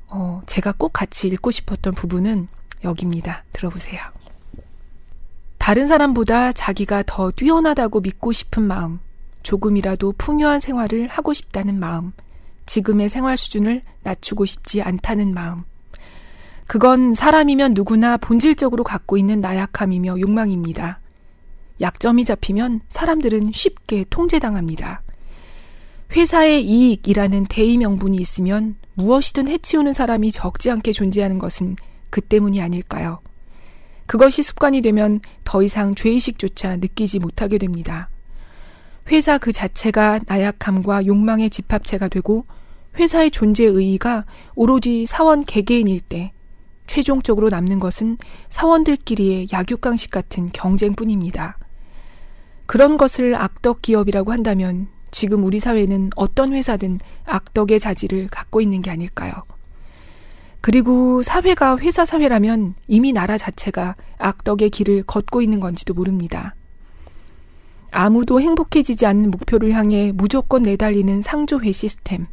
어, 0.07 0.43
제가 0.47 0.73
꼭 0.73 0.95
같이 0.95 1.29
읽고 1.29 1.51
싶었던 1.51 1.93
부분은 1.93 2.49
여기입니다. 2.83 3.45
들어보세요. 3.53 4.01
다른 5.59 5.87
사람보다 5.87 6.53
자기가 6.53 7.03
더 7.07 7.31
뛰어나다고 7.31 8.01
믿고 8.01 8.33
싶은 8.33 8.62
마음, 8.62 9.01
조금이라도 9.44 10.14
풍요한 10.18 10.59
생활을 10.59 11.07
하고 11.07 11.33
싶다는 11.33 11.78
마음, 11.78 12.12
지금의 12.66 13.09
생활 13.09 13.37
수준을 13.37 13.83
낮추고 14.02 14.46
싶지 14.46 14.83
않다는 14.83 15.33
마음. 15.33 15.62
그건 16.66 17.14
사람이면 17.14 17.74
누구나 17.74 18.16
본질적으로 18.16 18.83
갖고 18.83 19.16
있는 19.16 19.40
나약함이며 19.40 20.18
욕망입니다. 20.18 20.98
약점이 21.80 22.24
잡히면 22.24 22.80
사람들은 22.88 23.52
쉽게 23.52 24.07
통제당합니다. 24.09 25.02
회사의 26.16 26.64
이익이라는 26.64 27.44
대의 27.44 27.76
명분이 27.76 28.16
있으면 28.16 28.76
무엇이든 28.94 29.48
해치우는 29.48 29.92
사람이 29.92 30.30
적지 30.33 30.70
않게 30.70 30.92
존재하는 30.92 31.38
것은 31.38 31.76
그 32.11 32.20
때문이 32.20 32.62
아닐까요? 32.62 33.20
그것이 34.07 34.42
습관이 34.42 34.83
되면 34.83 35.20
더 35.44 35.62
이상 35.62 35.94
죄의식조차 35.94 36.76
느끼지 36.76 37.18
못하게 37.18 37.59
됩니다. 37.59 38.09
회사 39.11 39.38
그 39.38 39.53
자체가 39.53 40.21
나약함과 40.27 41.07
욕망의 41.07 41.51
집합체가 41.51 42.09
되고 42.09 42.47
회사의 42.97 43.31
존재 43.31 43.64
의의가 43.64 44.25
오로지 44.55 45.05
사원 45.07 45.45
개개인일 45.45 46.01
때 46.01 46.33
최종적으로 46.87 47.49
남는 47.49 47.81
것은 47.81 48.19
사원들끼리의 48.51 49.49
약육강식 49.53 50.11
같은 50.11 50.51
경쟁뿐입니다. 50.53 51.59
그런 52.67 52.97
것을 52.97 53.35
악덕 53.35 53.83
기업이라고 53.83 54.33
한다면 54.33 54.88
지금 55.11 55.45
우리 55.45 55.61
사회는 55.61 56.11
어떤 56.17 56.53
회사든 56.53 56.99
악덕의 57.25 57.81
자질을 57.81 58.29
갖고 58.29 58.61
있는 58.61 58.83
게 58.83 58.90
아닐까요? 58.90 59.33
그리고 60.61 61.23
사회가 61.23 61.79
회사 61.79 62.05
사회라면 62.05 62.75
이미 62.88 63.12
나라 63.12 63.37
자체가 63.37 63.97
악덕의 64.19 64.71
길을 64.71 65.03
걷고 65.05 65.43
있는 65.43 65.61
건지도 65.61 65.93
모릅니다. 65.95 66.55
아무도 67.96 68.40
행복해지지 68.40 69.07
않는 69.07 69.30
목표를 69.30 69.70
향해 69.70 70.11
무조건 70.12 70.64
내달리는 70.64 71.22
상조회 71.22 71.70
시스템. 71.70 72.26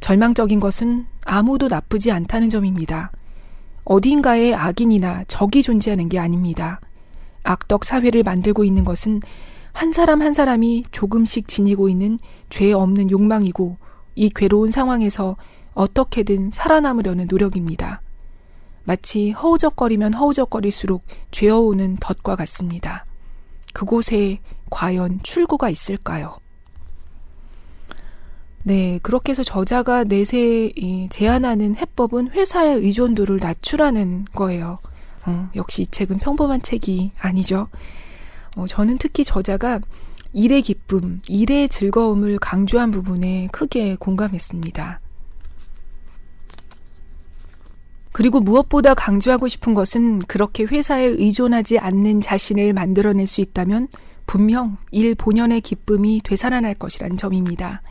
절망적인 0.00 0.60
것은 0.60 1.06
아무도 1.24 1.68
나쁘지 1.68 2.12
않다는 2.12 2.50
점입니다. 2.50 3.10
어딘가에 3.84 4.52
악인이나 4.52 5.24
적이 5.26 5.62
존재하는 5.62 6.10
게 6.10 6.18
아닙니다. 6.18 6.82
악덕 7.44 7.86
사회를 7.86 8.24
만들고 8.24 8.62
있는 8.62 8.84
것은 8.84 9.22
한 9.72 9.90
사람 9.90 10.20
한 10.20 10.34
사람이 10.34 10.84
조금씩 10.90 11.48
지니고 11.48 11.88
있는 11.88 12.18
죄 12.50 12.72
없는 12.72 13.10
욕망이고 13.10 13.78
이 14.16 14.28
괴로운 14.28 14.70
상황에서 14.70 15.38
어떻게든 15.72 16.50
살아남으려는 16.52 17.26
노력입니다. 17.30 18.02
마치 18.82 19.30
허우적거리면 19.30 20.12
허우적거릴수록 20.12 21.06
죄어오는 21.30 21.96
덫과 22.00 22.36
같습니다. 22.36 23.06
그곳에 23.74 24.40
과연 24.70 25.20
출구가 25.22 25.68
있을까요? 25.68 26.38
네, 28.62 28.98
그렇게 29.02 29.32
해서 29.32 29.42
저자가 29.42 30.04
내세 30.04 30.72
제안하는 31.10 31.76
해법은 31.76 32.30
회사의 32.30 32.76
의존도를 32.76 33.36
낮추라는 33.36 34.24
거예요. 34.32 34.78
어, 35.26 35.50
역시 35.54 35.82
이 35.82 35.86
책은 35.86 36.16
평범한 36.18 36.62
책이 36.62 37.12
아니죠. 37.18 37.68
어, 38.56 38.66
저는 38.66 38.96
특히 38.98 39.22
저자가 39.22 39.80
일의 40.32 40.62
기쁨, 40.62 41.20
일의 41.28 41.68
즐거움을 41.68 42.38
강조한 42.38 42.90
부분에 42.90 43.48
크게 43.52 43.96
공감했습니다. 43.96 45.00
그리고 48.14 48.38
무엇보다 48.38 48.94
강조하고 48.94 49.48
싶은 49.48 49.74
것은 49.74 50.20
그렇게 50.20 50.62
회사에 50.62 51.02
의존하지 51.02 51.80
않는 51.80 52.20
자신을 52.20 52.72
만들어낼 52.72 53.26
수 53.26 53.40
있다면 53.40 53.88
분명 54.24 54.76
일 54.92 55.16
본연의 55.16 55.62
기쁨이 55.62 56.20
되살아날 56.22 56.74
것이라는 56.74 57.16
점입니다. 57.16 57.82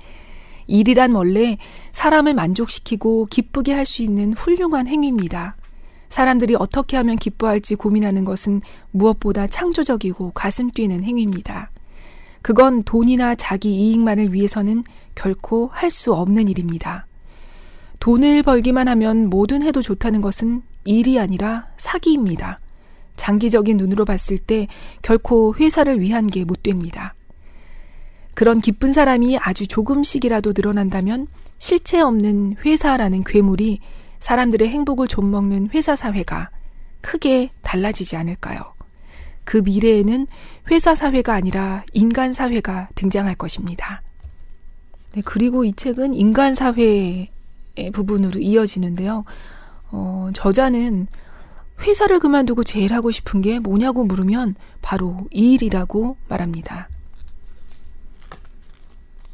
일이란 0.67 1.11
원래 1.11 1.57
사람을 1.91 2.35
만족시키고 2.35 3.25
기쁘게 3.25 3.73
할 3.73 3.85
수 3.85 4.01
있는 4.01 4.31
훌륭한 4.31 4.87
행위입니다. 4.87 5.57
사람들이 6.07 6.55
어떻게 6.57 6.95
하면 6.95 7.17
기뻐할지 7.17 7.75
고민하는 7.75 8.23
것은 8.23 8.61
무엇보다 8.91 9.47
창조적이고 9.47 10.31
가슴 10.31 10.71
뛰는 10.71 11.03
행위입니다. 11.03 11.69
그건 12.41 12.83
돈이나 12.83 13.35
자기 13.35 13.75
이익만을 13.75 14.31
위해서는 14.33 14.85
결코 15.15 15.67
할 15.73 15.91
수 15.91 16.13
없는 16.13 16.47
일입니다. 16.47 17.07
돈을 18.03 18.43
벌기만 18.43 18.89
하면 18.89 19.29
뭐든 19.29 19.63
해도 19.63 19.81
좋다는 19.81 20.19
것은 20.19 20.61
일이 20.83 21.17
아니라 21.19 21.69
사기입니다. 21.77 22.59
장기적인 23.15 23.77
눈으로 23.77 24.03
봤을 24.03 24.37
때 24.37 24.67
결코 25.01 25.55
회사를 25.55 26.01
위한 26.01 26.27
게 26.27 26.43
못 26.43 26.63
됩니다. 26.63 27.15
그런 28.33 28.59
기쁜 28.59 28.91
사람이 28.91 29.37
아주 29.37 29.67
조금씩이라도 29.67 30.51
늘어난다면 30.53 31.27
실체 31.59 32.01
없는 32.01 32.57
회사라는 32.65 33.23
괴물이 33.23 33.79
사람들의 34.19 34.67
행복을 34.67 35.07
좀먹는 35.07 35.69
회사 35.73 35.95
사회가 35.95 36.49
크게 36.99 37.51
달라지지 37.61 38.17
않을까요? 38.17 38.73
그 39.45 39.61
미래에는 39.63 40.27
회사 40.71 40.93
사회가 40.93 41.33
아니라 41.33 41.85
인간 41.93 42.33
사회가 42.33 42.89
등장할 42.95 43.35
것입니다. 43.35 44.01
네, 45.13 45.21
그리고 45.23 45.63
이 45.63 45.71
책은 45.71 46.13
인간 46.15 46.53
사회의 46.53 47.29
부분으로 47.91 48.39
이어지는데요. 48.39 49.25
어, 49.91 50.29
저자는 50.33 51.07
회사를 51.81 52.19
그만두고 52.19 52.63
제일 52.63 52.93
하고 52.93 53.11
싶은 53.11 53.41
게 53.41 53.59
뭐냐고 53.59 54.03
물으면 54.03 54.55
바로 54.81 55.27
이 55.31 55.53
일이라고 55.53 56.17
말합니다. 56.27 56.89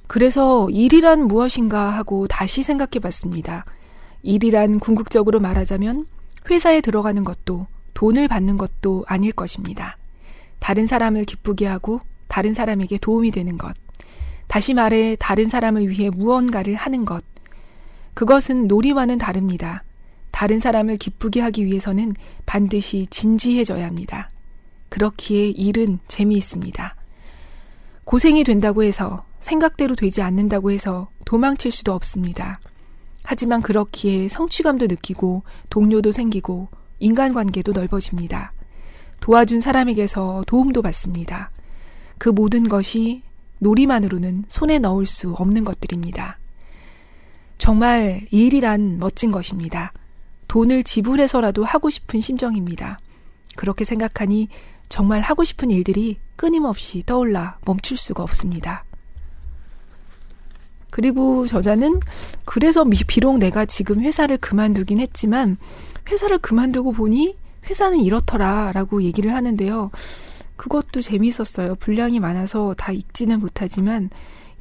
그래서 0.08 0.68
일이란 0.72 1.28
무엇인가 1.28 1.92
하고 1.92 2.28
다시 2.28 2.64
생각해 2.64 3.00
봤습니다. 3.02 3.66
일이란 4.24 4.80
궁극적으로 4.80 5.40
말하자면 5.40 6.08
회사에 6.50 6.82
들어가는 6.82 7.24
것도 7.24 7.68
돈을 7.94 8.28
받는 8.28 8.58
것도 8.58 9.06
아닐 9.08 9.32
것입니다. 9.32 9.98
다른 10.58 10.88
사람을 10.88 11.26
기쁘게 11.26 11.68
하고 11.68 12.02
다른 12.28 12.54
사람에게 12.54 12.98
도움이 12.98 13.32
되는 13.32 13.58
것. 13.58 13.76
다시 14.48 14.74
말해 14.74 15.16
다른 15.20 15.48
사람을 15.48 15.90
위해 15.90 16.10
무언가를 16.10 16.76
하는 16.76 17.06
것. 17.06 17.24
그것은 18.20 18.68
놀이와는 18.68 19.18
다릅니다. 19.18 19.86
다른 20.32 20.60
사람을 20.60 20.98
기쁘게 20.98 21.40
하기 21.40 21.64
위해서는 21.66 22.16
반드시 22.46 23.08
진지해져야 23.10 23.86
합니다. 23.86 24.30
그렇기에 24.90 25.52
일은 25.52 26.00
재미있습니다. 26.10 26.98
고생이 28.04 28.44
된다고 28.44 28.84
해서 28.84 29.24
생각대로 29.40 29.96
되지 29.96 30.22
않는다고 30.22 30.70
해서 30.72 31.08
도망칠 31.24 31.72
수도 31.72 31.94
없습니다. 31.94 32.60
하지만 33.24 33.62
그렇기에 33.62 34.28
성취감도 34.28 34.88
느끼고 34.88 35.44
동료도 35.70 36.12
생기고 36.12 36.68
인간관계도 37.00 37.72
넓어집니다. 37.72 38.52
도와준 39.22 39.62
사람에게서 39.62 40.44
도움도 40.46 40.82
받습니다. 40.82 41.52
그 42.18 42.28
모든 42.28 42.68
것이 42.68 43.24
놀이만으로는 43.60 44.44
손에 44.50 44.78
넣을 44.80 45.06
수 45.06 45.32
없는 45.32 45.64
것들입니다. 45.64 46.39
정말 47.60 48.26
일이란 48.32 48.98
멋진 49.00 49.32
것입니다. 49.32 49.94
돈을 50.48 50.84
지불해서라도 50.84 51.64
하고 51.64 51.92
싶은 51.92 52.22
심정입니다. 52.22 52.98
그렇게 53.56 53.86
생각하니 53.86 54.48
정말 54.88 55.22
하고 55.22 55.44
싶은 55.44 55.70
일들이 55.70 56.18
끊임없이 56.36 57.04
떠올라 57.06 57.60
멈출 57.66 57.98
수가 57.98 58.24
없습니다. 58.24 58.86
그리고 60.90 61.46
저자는 61.46 62.00
그래서 62.46 62.84
비록 63.08 63.38
내가 63.38 63.66
지금 63.66 64.00
회사를 64.00 64.38
그만두긴 64.38 65.00
했지만 65.00 65.58
회사를 66.10 66.40
그만두고 66.40 66.94
보니 66.94 67.38
회사는 67.70 68.00
이렇더라 68.00 68.72
라고 68.74 69.04
얘기를 69.04 69.36
하는데요. 69.36 69.92
그것도 70.56 71.02
재미있었어요. 71.02 71.76
분량이 71.76 72.20
많아서 72.20 72.74
다 72.74 72.92
읽지는 72.92 73.40
못하지만 73.40 74.10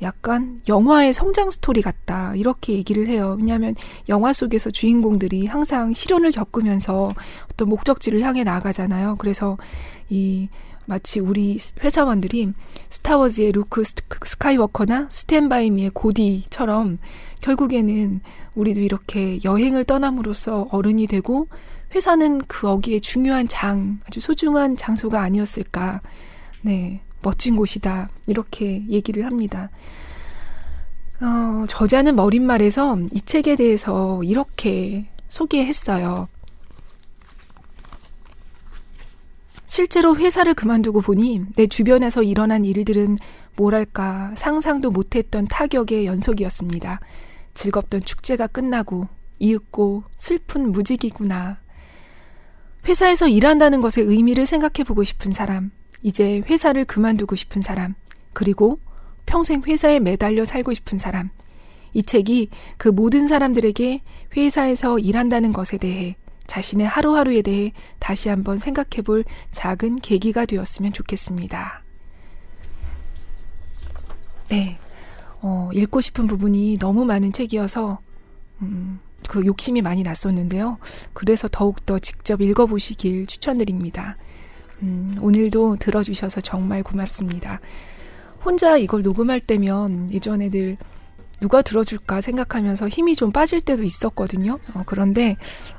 약간 0.02 0.60
영화의 0.68 1.12
성장 1.12 1.50
스토리 1.50 1.82
같다. 1.82 2.34
이렇게 2.36 2.74
얘기를 2.74 3.06
해요. 3.08 3.36
왜냐하면 3.38 3.74
영화 4.08 4.32
속에서 4.32 4.70
주인공들이 4.70 5.46
항상 5.46 5.92
시련을 5.92 6.32
겪으면서 6.32 7.12
어떤 7.52 7.68
목적지를 7.68 8.22
향해 8.22 8.44
나아가잖아요. 8.44 9.16
그래서 9.18 9.56
이 10.08 10.48
마치 10.86 11.20
우리 11.20 11.58
회사원들이 11.82 12.54
스타워즈의 12.88 13.52
루크 13.52 13.82
스카이워커나 14.24 15.08
스탠바이미의 15.10 15.90
고디처럼 15.92 16.98
결국에는 17.40 18.20
우리도 18.54 18.80
이렇게 18.80 19.38
여행을 19.44 19.84
떠남으로써 19.84 20.68
어른이 20.70 21.06
되고 21.06 21.46
회사는 21.94 22.38
그 22.48 22.68
어기에 22.68 23.00
중요한 23.00 23.46
장, 23.48 24.00
아주 24.06 24.20
소중한 24.20 24.76
장소가 24.76 25.20
아니었을까. 25.20 26.00
네. 26.62 27.02
멋진 27.22 27.56
곳이다. 27.56 28.08
이렇게 28.26 28.84
얘기를 28.88 29.24
합니다. 29.24 29.70
어, 31.20 31.66
저자는 31.66 32.14
머릿말에서 32.14 32.98
이 33.12 33.20
책에 33.20 33.56
대해서 33.56 34.22
이렇게 34.22 35.08
소개했어요. 35.28 36.28
실제로 39.66 40.16
회사를 40.16 40.54
그만두고 40.54 41.02
보니 41.02 41.42
내 41.54 41.66
주변에서 41.66 42.22
일어난 42.22 42.64
일들은 42.64 43.18
뭐랄까 43.56 44.32
상상도 44.36 44.90
못했던 44.90 45.46
타격의 45.46 46.06
연속이었습니다. 46.06 47.00
즐겁던 47.54 48.04
축제가 48.04 48.46
끝나고 48.46 49.08
이윽고 49.38 50.04
슬픈 50.16 50.72
무직이구나. 50.72 51.58
회사에서 52.86 53.28
일한다는 53.28 53.80
것의 53.80 54.06
의미를 54.06 54.46
생각해 54.46 54.84
보고 54.86 55.04
싶은 55.04 55.32
사람, 55.32 55.70
이제 56.02 56.42
회사를 56.48 56.84
그만두고 56.84 57.36
싶은 57.36 57.62
사람, 57.62 57.94
그리고 58.32 58.78
평생 59.26 59.62
회사에 59.62 60.00
매달려 60.00 60.44
살고 60.44 60.74
싶은 60.74 60.98
사람. 60.98 61.30
이 61.92 62.02
책이 62.02 62.50
그 62.76 62.88
모든 62.88 63.26
사람들에게 63.26 64.02
회사에서 64.36 64.98
일한다는 64.98 65.52
것에 65.52 65.78
대해 65.78 66.16
자신의 66.46 66.86
하루하루에 66.86 67.42
대해 67.42 67.72
다시 67.98 68.28
한번 68.28 68.58
생각해 68.58 69.02
볼 69.04 69.24
작은 69.50 69.96
계기가 69.96 70.46
되었으면 70.46 70.92
좋겠습니다. 70.92 71.82
네. 74.48 74.78
어, 75.40 75.70
읽고 75.72 76.00
싶은 76.00 76.26
부분이 76.26 76.78
너무 76.80 77.04
많은 77.04 77.32
책이어서, 77.32 77.98
음, 78.62 78.98
그 79.28 79.44
욕심이 79.44 79.82
많이 79.82 80.02
났었는데요. 80.02 80.78
그래서 81.12 81.48
더욱더 81.50 81.98
직접 81.98 82.40
읽어보시길 82.40 83.26
추천드립니다. 83.26 84.16
음, 84.82 85.16
오늘도 85.20 85.76
들어주셔서 85.76 86.40
정말 86.40 86.82
고맙습니다. 86.82 87.60
혼자 88.44 88.76
이걸 88.76 89.02
녹음할 89.02 89.40
때면 89.40 90.12
예전에 90.12 90.50
늘 90.50 90.76
누가 91.40 91.62
들어줄까 91.62 92.20
생각하면서 92.20 92.88
힘이 92.88 93.14
좀 93.14 93.30
빠질 93.30 93.60
때도 93.60 93.84
있었거든요. 93.84 94.58
어, 94.74 94.82
그런데 94.86 95.36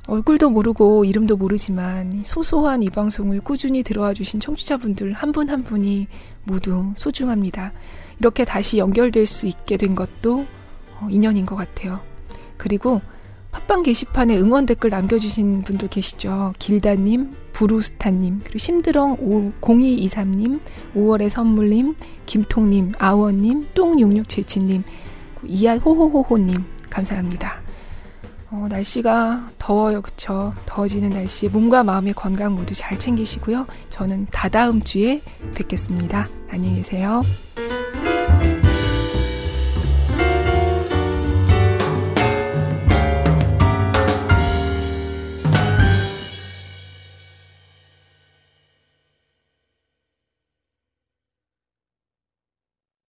얼굴도 0.07 0.49
모르고 0.49 1.03
이름도 1.03 1.35
모르지만 1.35 2.23
소소한 2.25 2.81
이 2.81 2.89
방송을 2.89 3.41
꾸준히 3.41 3.83
들어와 3.83 4.13
주신 4.13 4.39
청취자분들 4.39 5.11
한 5.13 5.31
분한 5.31 5.49
한 5.49 5.63
분이 5.63 6.07
모두 6.43 6.93
소중합니다. 6.95 7.73
이렇게 8.19 8.45
다시 8.45 8.77
연결될 8.77 9.25
수 9.25 9.47
있게 9.47 9.75
된 9.75 9.95
것도 9.95 10.45
어, 11.01 11.07
인연인 11.09 11.45
것 11.45 11.55
같아요. 11.55 11.99
그리고 12.57 13.01
팟빵 13.51 13.83
게시판에 13.83 14.37
응원 14.37 14.65
댓글 14.65 14.89
남겨주신 14.89 15.63
분들 15.63 15.87
계시죠. 15.89 16.53
길다님, 16.59 17.35
부루스타님, 17.53 18.41
그리고 18.43 18.57
심드렁 18.57 19.17
0223님, 19.61 20.59
5월의 20.95 21.29
선물님, 21.29 21.95
김통님, 22.25 22.93
아원님, 22.99 23.67
똥6677님, 23.73 24.83
이하 25.43 25.77
호호호호님, 25.77 26.63
감사합니다. 26.89 27.61
어, 28.51 28.67
날씨가 28.69 29.51
더워요, 29.59 30.01
그쵸? 30.01 30.53
더워지는 30.65 31.09
날씨에 31.09 31.49
몸과 31.49 31.83
마음의 31.83 32.13
건강 32.13 32.55
모두 32.55 32.73
잘 32.73 32.97
챙기시고요. 32.97 33.67
저는 33.89 34.27
다다음 34.31 34.81
주에 34.81 35.21
뵙겠습니다. 35.55 36.27
안녕히 36.49 36.77
계세요. 36.77 37.21